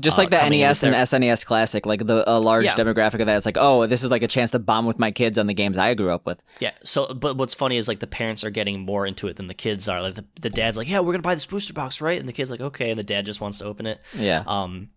[0.00, 2.74] Just uh, like the NES and their- SNES Classic, like the a large Yeah.
[2.74, 3.36] demographic of that.
[3.36, 5.54] It's like, oh, this is like a chance to bond with my kids on the
[5.54, 6.42] games I grew up with.
[6.60, 6.72] Yeah.
[6.84, 9.54] So, but what's funny is like the parents are getting more into it than the
[9.54, 10.00] kids are.
[10.02, 12.32] Like the, the dad's like, "Yeah, we're gonna buy this booster box, right?" And the
[12.32, 14.00] kid's like, "Okay," and the dad just wants to open it.
[14.14, 14.44] Yeah.
[14.46, 14.90] Um,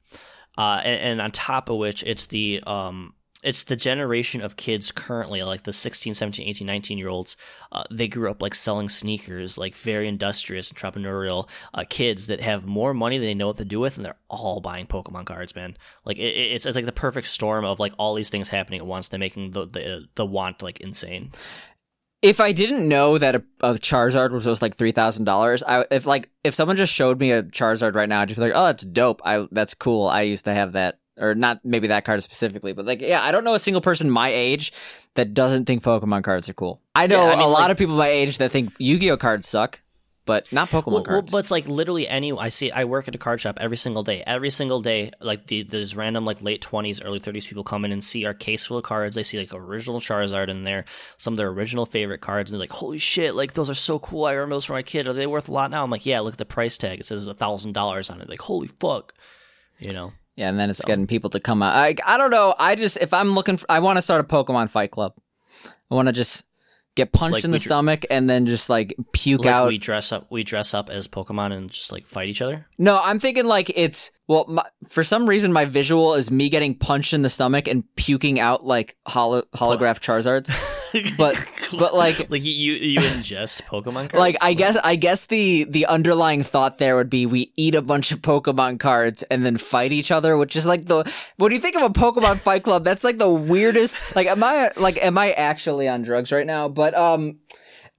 [0.57, 3.13] uh, and, and on top of which, it's the um,
[3.43, 7.37] it's the generation of kids currently, like the 16, 17, 18, 19 year olds.
[7.71, 12.65] Uh, they grew up like selling sneakers, like very industrious, entrepreneurial uh, kids that have
[12.65, 15.55] more money than they know what to do with, and they're all buying Pokemon cards,
[15.55, 15.75] man.
[16.05, 18.85] Like it, it's it's like the perfect storm of like all these things happening at
[18.87, 19.09] once.
[19.09, 21.31] They're making the the, the want like insane.
[22.21, 26.05] if I didn't know that a, a Charizard was like three thousand dollars, I if
[26.05, 28.65] like if someone just showed me a Charizard right now, I'd just be like, oh,
[28.67, 29.21] that's dope.
[29.25, 30.07] I that's cool.
[30.07, 33.31] I used to have that, or not maybe that card specifically, but like, yeah, I
[33.31, 34.73] don't know a single person my age
[35.15, 36.81] that doesn't think Pokemon cards are cool.
[36.95, 39.17] I know Yeah, I mean, a lot like- of people my age that think Yu-Gi-Oh
[39.17, 39.81] cards suck,
[40.25, 41.31] but not Pokemon Well, well, cards.
[41.31, 42.31] but it's like literally any.
[42.31, 42.69] I see.
[42.71, 44.23] I work at a card shop every single day.
[44.25, 47.91] Every single day, like the there's random like late twenties, early thirties people come in
[47.91, 49.15] and see our case full of cards.
[49.15, 50.85] They see like original Charizard in there,
[51.17, 53.33] some of their original favorite cards, and they're like, "Holy shit!
[53.33, 54.25] Like those are so cool.
[54.25, 55.07] I remember those from my kid.
[55.07, 56.19] Are they worth a lot now?" I'm like, "Yeah.
[56.19, 56.99] Look at the price tag.
[56.99, 58.29] It says a thousand dollars on it.
[58.29, 59.13] Like, holy fuck."
[59.79, 60.13] You know.
[60.35, 61.75] Yeah, and then it's getting people to come out.
[61.75, 62.53] I I don't know.
[62.59, 65.13] I just if I'm looking, for, I want to start a Pokemon fight club.
[65.89, 66.45] I want to just
[66.95, 69.67] get punched Like in the dr- stomach and then just like puke Like out.
[69.69, 70.27] we dress up.
[70.29, 72.65] We dress up as Pokemon and just like fight each other.
[72.77, 74.45] No, I'm thinking like it's well.
[74.47, 78.39] My, for some reason, my visual is me getting punched in the stomach and puking
[78.39, 80.49] out like holo- holograph Charizards.
[81.17, 81.39] But
[81.77, 84.15] but like like you you, you ingest Pokemon cards.
[84.15, 87.81] like I guess I guess the the underlying thought there would be we eat a
[87.81, 91.59] bunch of Pokemon cards and then fight each other, which is like the when you
[91.59, 94.15] think of a Pokemon Fight Club, that's like the weirdest.
[94.15, 96.67] Like, am I like am I actually on drugs right now?
[96.67, 97.39] But um,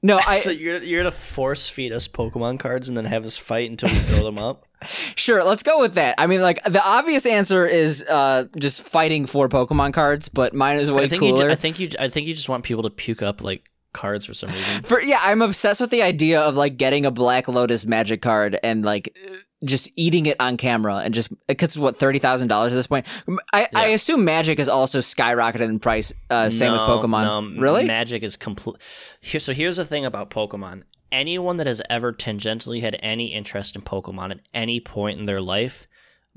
[0.03, 3.39] no, I so you're you're gonna force feed us Pokemon cards and then have us
[3.39, 4.67] fight until we throw them up.
[5.15, 6.17] Sure, let's go with that.
[6.19, 10.79] I mean, like the obvious answer is uh, just fighting for Pokemon cards, but mine
[10.79, 11.45] is way I think cooler.
[11.45, 11.89] ju- I think you.
[12.01, 14.83] I think you just want people to puke up like cards for some reason.
[14.83, 18.59] for yeah, I'm obsessed with the idea of like getting a Black Lotus Magic card
[18.65, 19.17] and like
[19.65, 23.07] just eating it on camera and just because what thirty thousand dollars at this point.
[23.53, 26.13] I, I assume Magic is also skyrocketed in price.
[26.31, 27.55] Uh, same with Pokemon.
[27.55, 27.85] no, really?
[27.85, 28.77] Magic is complete.
[29.21, 30.83] Here, so here's the thing about Pokemon.
[31.11, 35.43] Anyone that has ever tangentially had any interest in Pokemon at any point in their
[35.43, 35.87] life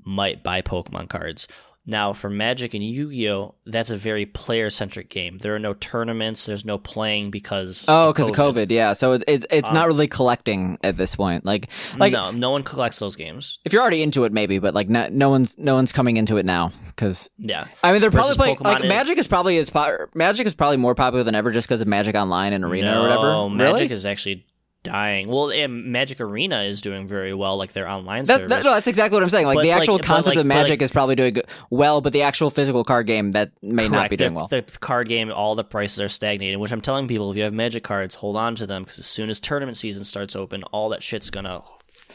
[0.03, 1.47] might buy Pokemon cards.
[1.87, 5.37] Now, for Magic and Yu Gi Oh, that's a very player centric game.
[5.37, 6.45] There are no tournaments.
[6.45, 8.71] There's no playing because oh, because of COVID.
[8.71, 11.45] Yeah, so it's it's, it's um, not really collecting at this point.
[11.45, 13.59] Like like no, no one collects those games.
[13.65, 16.37] if you're already into it, maybe, but like no, no one's no one's coming into
[16.37, 19.69] it now because Yeah, I mean, they're probably playing like is- Magic is probably as
[19.69, 22.91] po- Magic is probably more popular than ever just because of Magic Online and Arena
[22.91, 23.49] no, or whatever.
[23.55, 23.91] Magic really?
[23.91, 24.45] is actually
[24.85, 25.27] dying.
[25.27, 28.49] Well, yeah, Magic Arena is doing very well, like their online That, service.
[28.49, 29.45] that- no, that's exactly what I'm saying.
[29.47, 31.37] Like But the it's like- actual concept like- of Magic like- is probably doing
[31.69, 34.47] well, but the actual physical card game that may not be doing the, well.
[34.47, 37.53] The card game, all the prices are stagnating, which I'm telling people if you have
[37.53, 40.89] Magic cards, hold on to them because as soon as tournament season starts open, all
[40.89, 41.61] that shit's gonna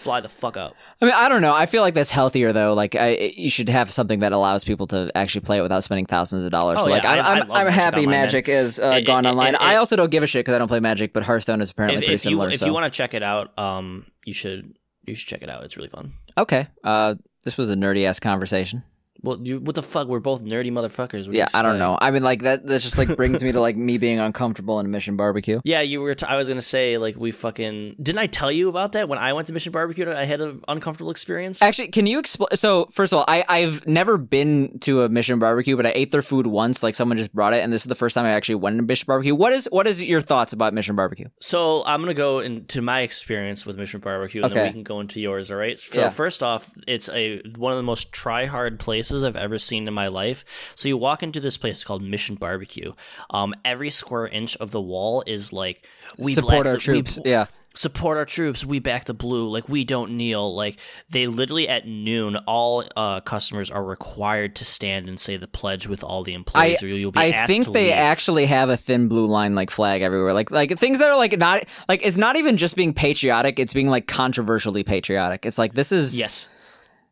[0.00, 0.74] fly the fuck up.
[1.00, 1.54] I mean, I don't know.
[1.54, 2.74] I feel like that's healthier though.
[2.74, 6.06] Like, I, you should have something that allows people to actually play it without spending
[6.06, 6.78] thousands of dollars.
[6.80, 8.24] Oh, so, like, yeah, I- I'm, I I'm, I'm Magic happy Online, man.
[8.26, 9.54] Magic is uh, It- gone it- online.
[9.54, 11.70] it- I also don't give a shit because I don't play Magic, but Hearthstone is
[11.70, 12.48] apparently If, pretty if you similar.
[12.50, 12.66] if so.
[12.66, 14.74] you want to check it out, um, you should
[15.06, 15.64] you should check it out.
[15.64, 16.12] It's really fun.
[16.38, 18.82] okay, uh, this was a nerdy ass conversation.
[19.22, 20.08] Well, you, what the fuck?
[20.08, 21.26] We're both nerdy motherfuckers.
[21.26, 21.98] What do Yeah, I don't know.
[22.00, 22.66] I mean, like that.
[22.66, 25.60] That just like brings me to like me being uncomfortable in a Mission Barbecue.
[25.70, 26.14] Yeah, you were.
[26.14, 29.18] T- I was gonna say like we fucking didn't I tell you about that when
[29.18, 30.10] I went to Mission Barbecue?
[30.10, 31.62] I had an uncomfortable experience.
[31.62, 32.48] Actually, can you explain?
[32.54, 36.10] So, first of all, I I've never been to a Mission Barbecue, but I ate
[36.10, 36.82] their food once.
[36.82, 38.82] Like someone just brought it, and this is the first time I actually went to
[38.82, 39.34] Mission Barbecue.
[39.34, 41.26] What is what is your thoughts about Mission Barbecue?
[41.40, 45.00] So I'm gonna go into my experience with Mission Barbecue, and then we can go
[45.00, 45.50] into yours.
[45.50, 45.78] All right.
[45.78, 46.08] So Yeah.
[46.08, 49.94] first off, it's a one of the most try hard places I've ever seen in
[49.94, 50.44] my life.
[50.74, 52.92] So you walk into this place called Mission Barbecue.
[53.30, 55.86] Um, every square inch of the wall is like
[56.18, 57.18] we Support our the- we- troops.
[57.24, 57.46] yeah.
[57.74, 58.64] support our troops.
[58.64, 59.48] We back the blue.
[59.48, 60.52] Like we don't kneel.
[60.54, 65.46] Like they literally at noon, all uh, customers are required to stand and say the
[65.46, 67.92] pledge with all the I employees, or you'll be I think they leave.
[67.92, 70.32] actually have a thin blue line like flag everywhere.
[70.32, 73.60] Like like things that are like not like it's not even just being patriotic.
[73.60, 75.46] It's being like controversially patriotic.
[75.46, 76.48] It's like this is Yes.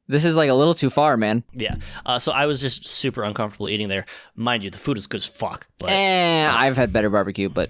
[0.08, 1.44] This is like a little too far, man.
[1.52, 1.76] Yeah.
[2.04, 4.06] Uh, so I was just super uncomfortable eating there.
[4.34, 5.66] Mind you, the food is good as fuck.
[5.78, 7.68] But Eh, I've had better barbecue, but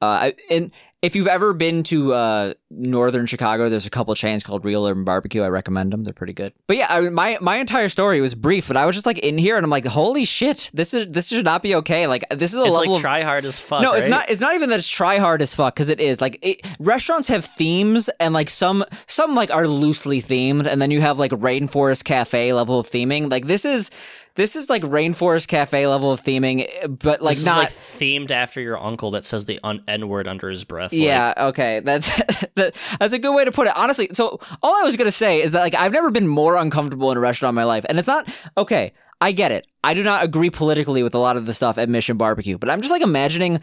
[0.00, 0.70] uh, I, and
[1.02, 5.04] if you've ever been to uh, northern Chicago, there's a couple chains called Real Urban
[5.04, 5.42] Barbecue.
[5.42, 6.52] I recommend them; they're pretty good.
[6.66, 9.18] But yeah, I mean, my my entire story was brief, but I was just like
[9.18, 12.06] in here, and I'm like, holy shit, this is this should not be okay.
[12.06, 13.80] Like this is a It's level like of try hard as fuck.
[13.82, 14.28] no, it's not.
[14.28, 16.20] It's not even that it's try hard as fuck because it is.
[16.20, 20.90] Like it, restaurants have themes, and like some some like are loosely themed, and then
[20.90, 23.30] you have like rainforest cafe level of theming.
[23.30, 23.90] Like this is
[24.34, 26.66] this is like rainforest cafe level of theming,
[27.02, 27.68] but like This not.
[27.68, 30.92] is like themed after your uncle that says the un- n word under his breath.
[30.92, 31.80] like- yeah, okay.
[31.80, 32.06] That's
[32.56, 33.76] that, that's a good way to put it.
[33.76, 37.10] Honestly, so all I was gonna say is that like I've never been more uncomfortable
[37.10, 38.92] in a restaurant in my life, and it's not okay.
[39.22, 39.66] I get it.
[39.84, 42.70] I do not agree politically with a lot of the stuff at Mission Barbecue, but
[42.70, 43.60] I'm just like imagining.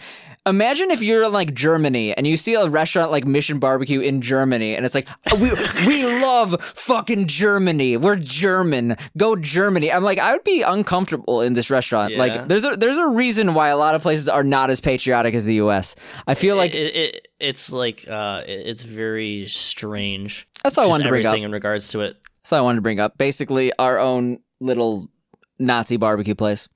[0.48, 4.22] Imagine if you're in like Germany and you see a restaurant like Mission Barbecue in
[4.22, 5.08] Germany, and it's like
[5.40, 5.52] we
[5.86, 7.98] we love fucking Germany.
[7.98, 8.96] We're German.
[9.18, 9.92] Go Germany.
[9.92, 12.14] I'm like I would be uncomfortable in this restaurant.
[12.14, 12.20] Yeah.
[12.20, 15.34] Like there's a there's a reason why a lot of places are not as patriotic
[15.34, 15.96] as the U.S.
[16.26, 20.48] I feel like it, it, it's like uh, it's very strange.
[20.64, 21.38] That's all I wanted to bring up.
[21.38, 22.18] in regards to it.
[22.42, 23.18] That's all I wanted to bring up.
[23.18, 25.10] Basically, our own little
[25.60, 26.68] Nazi barbecue place.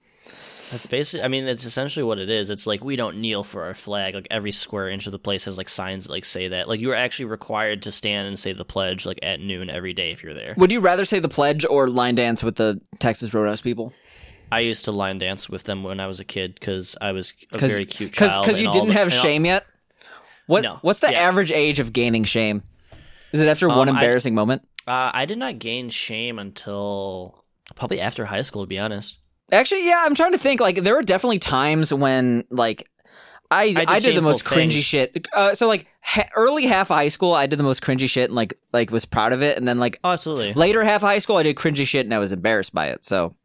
[0.72, 1.24] That's basically.
[1.24, 2.50] I mean, it's essentially what it is.
[2.50, 4.16] It's like we don't kneel for our flag.
[4.16, 6.70] Like every square inch of the place has like signs that like say that.
[6.70, 9.94] Like you are actually required to stand and say the pledge like at noon every
[9.94, 10.54] day if you're there.
[10.58, 13.94] Would you rather say the pledge or line dance with the Texas Roadhouse people?
[14.52, 17.34] I used to line dance with them when I was a kid because I was
[17.54, 18.30] a very cute child.
[18.30, 18.46] Cause, child.
[18.46, 19.66] 'cause and you didn't the- have and all- shame yet.
[20.48, 20.64] What?
[20.64, 20.80] No.
[20.82, 21.20] What's the Yeah.
[21.20, 22.64] average age of gaining shame?
[23.32, 24.64] Is it after one Um, I- embarrassing moment?
[24.88, 27.44] Uh, I did not gain shame until
[27.76, 29.18] probably after high school, to be honest.
[29.52, 30.62] Actually, yeah, I'm trying to think.
[30.62, 32.88] Like, there were definitely times when, like,
[33.54, 34.84] I I did did, the most cringy things.
[34.86, 35.28] shit.
[35.36, 38.34] Uh, so like ha- early half high school, I did the most cringy shit and
[38.36, 40.54] like like was proud of it, and then like Oh, absolutely.
[40.54, 43.04] later half high school, I did cringy shit and I was embarrassed by it.
[43.04, 43.36] So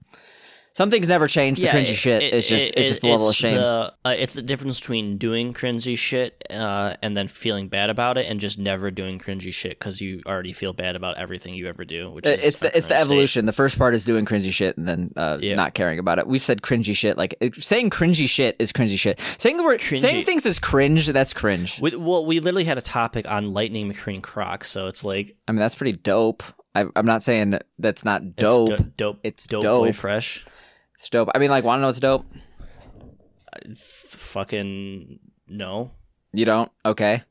[0.76, 1.58] some things never change.
[1.58, 3.56] The cringy it- shit it- it's just it- it's just the level of shame.
[3.56, 8.18] the- uh, it's the difference between doing cringy shit uh, and then feeling bad about
[8.18, 11.66] it, and just never doing cringy shit because you already feel bad about everything you
[11.66, 12.10] ever do.
[12.10, 13.06] Which is Uh, it's the it's the state.
[13.06, 13.46] evolution.
[13.46, 15.54] The first part is doing cringy shit and then uh, Yeah.
[15.54, 16.26] not caring about it.
[16.26, 19.18] We've said cringy shit like saying cringy shit is cringy shit.
[19.38, 21.06] Saying the word saying things is cringe.
[21.06, 21.80] That's cringe.
[21.80, 25.52] We, well, we literally had a topic on Lightning McQueen Crocs, so it's like I
[25.52, 26.42] mean that's pretty dope.
[26.74, 28.76] I, I'm not saying that's not it's dope.
[28.76, 29.20] do- dope.
[29.24, 29.84] It's dope, dope.
[29.86, 30.44] boy fresh.
[30.98, 31.28] It's dope.
[31.34, 32.24] I mean, like, want to know what's dope?
[34.08, 35.18] Fucking
[35.48, 35.90] no.
[36.32, 36.70] You don't?
[36.84, 37.22] Okay.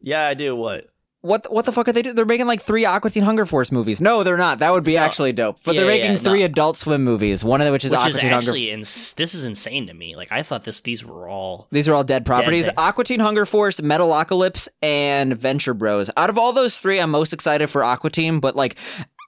[0.00, 0.56] Yeah, I do.
[0.56, 0.88] What?
[1.20, 2.16] What what the fuck are they doing?
[2.16, 4.00] They're making like three Aqua Teen Hunger Force movies.
[4.00, 4.58] No, they're not.
[4.58, 5.02] That would be No.
[5.02, 5.58] actually dope.
[5.62, 6.46] But they're making yeah, three no.
[6.46, 7.44] Adult Swim movies.
[7.44, 8.50] One of which is Which Aqua is Teen Hunger.
[8.50, 10.16] actually ins- this is insane to me.
[10.16, 12.64] Like I thought this these were all These are all dead properties.
[12.66, 12.76] things.
[12.76, 16.10] Aqua Teen Hunger Force, Metalocalypse, and Venture Bros.
[16.16, 18.74] Out of all those three, I'm most excited for Aqua Teen, but like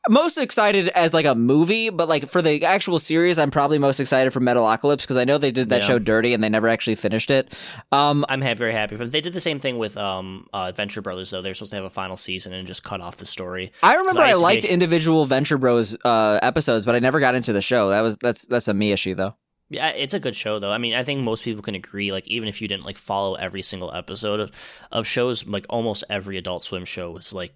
[0.09, 4.01] most excited as like a movie, but like for the actual series, I'm probably most
[4.01, 5.87] excited for Metalocalypse because I know they did that Yeah.
[5.87, 7.55] show dirty and they never actually finished it.
[7.93, 9.07] Um, I'm very happy for.
[9.07, 11.43] They did the same thing with um uh, Venture Brothers though.
[11.43, 13.73] They're supposed to have a final season and just cut off the story.
[13.83, 17.35] I remember I I, liked a- individual Venture Bros uh, episodes, but I never got
[17.35, 17.91] into the show.
[17.91, 19.35] That was that's that's a me issue though.
[19.71, 20.71] Yeah, it's a good show though.
[20.71, 22.13] I mean, I think most people can agree.
[22.13, 24.51] Like, even if you didn't like follow every single episode of,
[24.93, 27.55] of shows, like almost every Adult Swim show was like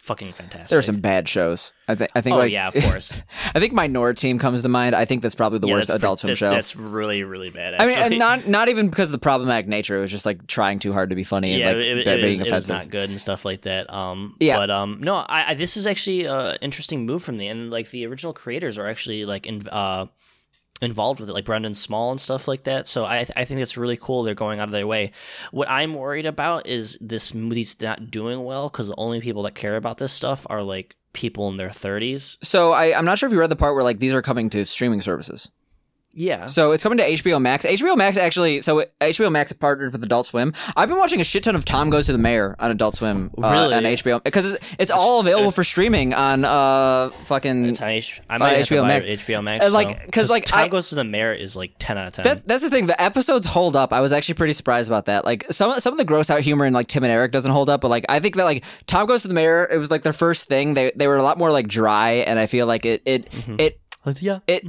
[0.00, 0.68] fucking fantastic.
[0.70, 1.72] There are some bad shows.
[1.86, 3.20] I think I think Oh like yeah, of course.
[3.54, 4.96] I think Minoriteam comes to mind.
[4.96, 6.50] I think that's probably the yeah, worst Adult Swim show.
[6.50, 7.74] That's really really bad.
[7.74, 9.98] I mean, and not not even because of the problematic nature.
[9.98, 12.26] It was just like trying too hard to be funny yeah, and like it, it,
[12.26, 13.92] was, it was not good and stuff like that.
[13.92, 14.56] Um, Yeah.
[14.56, 17.90] but um, no, I, I this is actually an interesting move from the and like
[17.90, 20.06] the original creators are actually like in uh
[20.80, 22.88] involved with it, like Brendan Small and stuff like that.
[22.88, 24.22] So I I think that's really cool.
[24.22, 25.12] They're going out of their way.
[25.50, 29.54] What I'm worried about is this movie's not doing well because the only people that
[29.54, 32.36] care about this stuff are like people in their 30s.
[32.42, 34.48] So I, I'm not sure if you read the part where like these are coming
[34.50, 35.50] to streaming services.
[36.12, 36.46] Yeah.
[36.46, 37.64] So it's coming to HBO Max.
[37.64, 40.52] HBO Max actually, so HBO Max partnered with Adult Swim.
[40.76, 43.30] I've been watching a shit ton of Tom Goes to the Mayor on Adult Swim
[43.38, 43.74] uh, Really?
[43.74, 47.66] on HBO because it's, it's all available for streaming on uh fucking.
[47.66, 49.06] It's on H- I might have to HBO Max.
[49.06, 49.66] HBO Max.
[49.66, 50.10] Uh, like, though.
[50.10, 52.24] 'cause, like, Tom I- Goes to the Mayor is like 10 out of 10.
[52.24, 52.86] That's that's the thing.
[52.86, 53.92] The episodes hold up.
[53.92, 55.24] I was actually pretty surprised about that.
[55.24, 57.68] Like some some of the gross out humor in like Tim and Eric doesn't hold
[57.68, 60.02] up, but like I think that like Tom Goes to the Mayor, it was like
[60.02, 60.74] their first thing.
[60.74, 63.56] They they were a lot more like dry, and I feel like it it Mm-hmm.
[63.60, 63.80] it
[64.20, 64.38] yeah.
[64.48, 64.64] it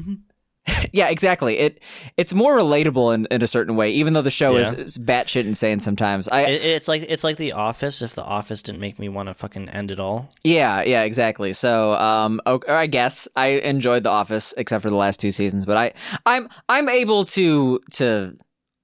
[0.93, 1.57] yeah exactly.
[1.57, 1.81] It
[2.17, 4.79] it's more relatable in, in a certain way even though the show is, Yeah.
[4.81, 6.27] is batshit insane sometimes.
[6.27, 8.01] I It, it's like it's like The Office.
[8.01, 11.53] If The Office didn't make me want to fucking end it all, yeah yeah exactly.
[11.53, 15.31] So um o- or i guess i enjoyed the office except for the last two
[15.31, 15.93] seasons but i
[16.25, 18.37] i'm i'm able to to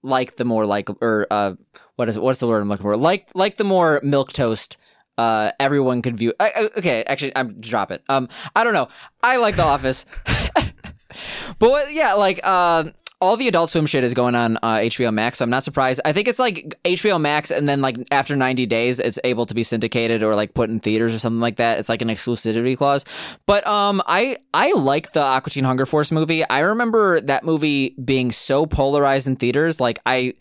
[0.03, 1.53] like the more like or uh
[1.95, 2.97] what is it what's the word i'm looking for?
[2.97, 4.77] Like like the more milquetoast
[5.17, 8.03] uh everyone could view I- okay actually i'm drop it.
[8.09, 8.87] Um i don't know.
[9.21, 10.05] I like the office
[11.59, 12.85] but what, yeah like uh
[13.19, 15.99] all the Adult Swim shit is going on uh, HBO Max, so I'm not surprised.
[16.05, 19.55] I think it's like HBO Max, and then like after 90 days, it's able to
[19.55, 21.79] be syndicated or like put in theaters or something like that.
[21.79, 23.05] It's like an exclusivity clause.
[23.47, 26.47] But um, I I like the Aqua Teen Hunger Force movie.
[26.47, 29.79] I remember that movie being so polarized in theaters.
[29.79, 30.35] Like I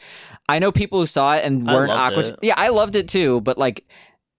[0.51, 2.33] I know people who saw it and weren't loved Aqua.
[2.35, 2.39] it.
[2.43, 3.87] Yeah, I loved it too, but like.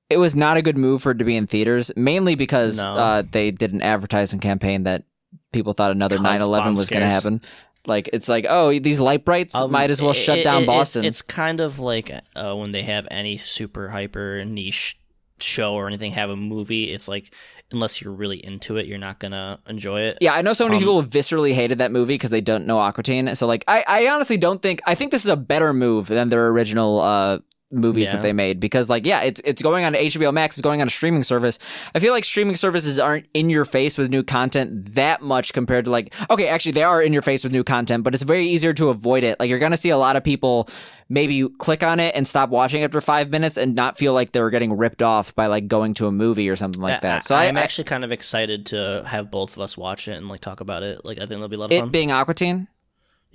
[0.09, 2.93] It was not a good move for it to be in theaters, mainly because No.
[2.93, 5.03] uh, they did an advertising campaign that
[5.51, 7.41] people thought another Cause 9 11 was going to happen.
[7.85, 10.63] Like, it's like, oh, these Lite-Brites Um, might as well it- shut it- down it-
[10.63, 11.05] it's- Boston.
[11.05, 14.99] It's, kind of like uh, when they have any super hyper niche
[15.39, 16.91] show or anything have a movie.
[16.91, 17.31] It's like
[17.71, 20.17] unless you're really into it, you're not gonna enjoy it.
[20.21, 22.77] yeah, I know so many um, people viscerally hated that movie because they don't know
[22.79, 23.35] Aqua Teen.
[23.35, 26.29] So, like, I, I honestly don't think, I think this is a better move than
[26.29, 27.39] their original uh,
[27.71, 28.13] movies Yeah.
[28.13, 30.87] that they made because, like, yeah, it's it's going on HBO Max, it's going on
[30.87, 31.59] a streaming service.
[31.93, 35.85] I feel like streaming services aren't in your face with new content that much compared
[35.85, 38.47] to, like, okay, actually, they are in your face with new content, but it's very
[38.47, 39.39] easier to avoid it.
[39.39, 40.69] Like, you're going to see a lot of people
[41.09, 44.49] maybe click on it and stop watching after five minutes and not feel like they're
[44.49, 47.23] getting ripped off by like going to a movie or something like that.
[47.23, 50.27] So I, am actually kind of excited to have both of us watch it and
[50.27, 51.05] like talk about it.
[51.05, 51.89] Like I think that'll be a lot of it fun.
[51.91, 52.67] being Aqua Teen.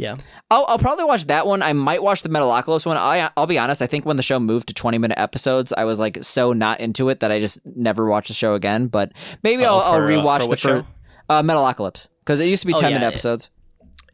[0.03, 0.17] Yeah,
[0.51, 1.63] I'll, I'll probably watch that one.
[1.63, 2.97] I might watch the Metalocalypse one.
[2.97, 3.81] I, I'll be honest.
[3.83, 6.81] I think when the show moved to 20 minute episodes, I was like so not
[6.81, 8.89] into it that I just never watched the show again.
[8.89, 10.85] But maybe Oh, I'll, I'll for, uh, rewatch for the which first
[11.29, 13.51] uh, Metalocalypse because it used to be Oh, 10 yeah, minute it- episodes.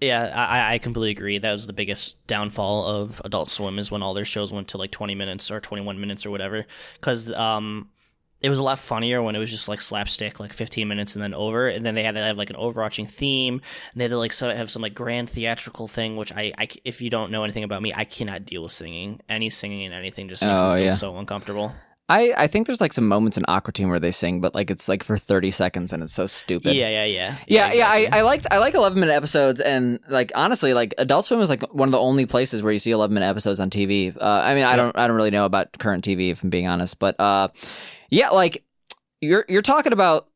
[0.00, 1.38] yeah, I, I completely agree.
[1.38, 4.78] That was the biggest downfall of Adult Swim is when all their shows went to
[4.78, 6.66] like 20 minutes or 21 minutes or whatever.
[7.00, 7.88] Because um,
[8.40, 11.22] it was a lot funnier when it was just like slapstick, like 15 minutes and
[11.22, 11.68] then over.
[11.68, 14.32] And then they had to have like an overarching theme, and they had to like
[14.32, 16.16] so have some like grand theatrical thing.
[16.16, 16.52] Which I,
[16.84, 19.20] if you don't know anything about me, I cannot deal with singing.
[19.28, 20.92] Any singing and anything just makes Oh, me feel yeah.
[20.94, 21.72] so uncomfortable.
[22.10, 24.70] I, I think there's like some moments in Aqua Teen where they sing, but like
[24.70, 26.72] it's like for 30 seconds and it's so stupid.
[26.74, 28.08] Yeah, yeah, yeah, Yeah, yeah, exactly.
[28.12, 31.50] I, I like I like eleven minute episodes, and like honestly, like Adult Swim is
[31.50, 34.16] like one of the only places where you see eleven minute episodes on TV.
[34.16, 36.66] Uh, I mean, I don't I don't really know about current TV if I'm being
[36.66, 37.48] honest, but uh,
[38.10, 38.64] yeah, like
[39.20, 40.28] you're you're talking about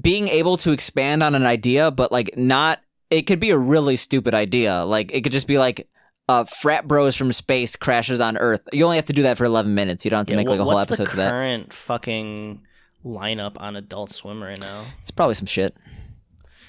[0.00, 2.80] being able to expand on an idea, but like not.
[3.08, 4.84] It could be a really stupid idea.
[4.84, 5.88] Like it could just be like.
[6.28, 8.60] Uh, frat bros from space crashes on Earth.
[8.72, 10.04] You only have to do that for eleven minutes.
[10.04, 11.30] You don't have to Yeah, make like a whole what's episode the for that.
[11.30, 12.62] current fucking
[13.04, 14.86] lineup on Adult Swim right now?
[15.00, 15.72] It's probably some shit.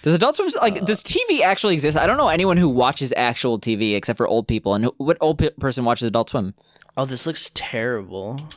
[0.04, 0.86] Does Adult Swim like?
[0.86, 1.98] does TV actually exist?
[1.98, 4.76] I don't know anyone who watches actual TV except for old people.
[4.76, 6.54] And who, what old pe- person watches Adult Swim?
[6.96, 8.48] Oh, this looks terrible.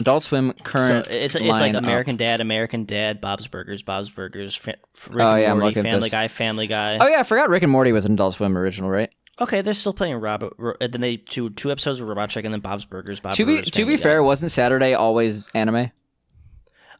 [0.00, 1.06] Adult Swim So current.
[1.08, 1.74] it's it's like.
[1.74, 4.78] American Dad, American Dad, Bob's Burgers, Bob's Burgers, Rick
[5.14, 6.10] Oh, and yeah, Morty, Family.
[6.10, 6.98] Guy, Family Guy.
[7.00, 9.10] Oh yeah, I forgot Rick and Morty was an Adult Swim original, right?
[9.40, 10.54] Okay, they're still playing Robert.
[10.58, 13.20] Ro- and then they do two episodes of Robot Chick and then Bob's Burgers.
[13.20, 14.02] Bob's to be Burgers, to Family be Guy.
[14.02, 15.90] fair, wasn't Saturday always anime?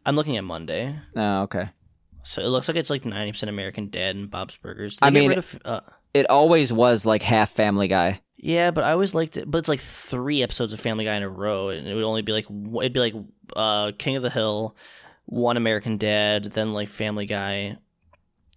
[0.05, 1.69] I'm looking at Monday, Oh, okay.
[2.23, 4.99] so it looks like it's like ninety percent American Dad and Bob's Burgers.
[5.03, 5.81] I They get mean- of, uh,
[6.15, 8.21] It always was like half Family Guy.
[8.37, 9.51] Yeah, but I always liked it.
[9.51, 12.23] But it's like three episodes of Family Guy in a row, and it would only
[12.23, 13.15] be like it'd be like
[13.55, 14.77] uh, King of the Hill,
[15.25, 17.79] one American Dad, then like Family Guy.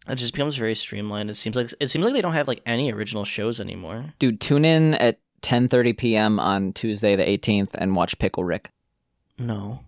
[0.07, 1.29] It just becomes very streamlined.
[1.29, 4.13] It seems like it seems like they don't have like any original shows anymore.
[4.19, 6.39] Dude, tune in at 10:30 p.m.
[6.39, 8.71] on Tuesday the 18th and watch Pickle Rick.
[9.37, 9.79] No.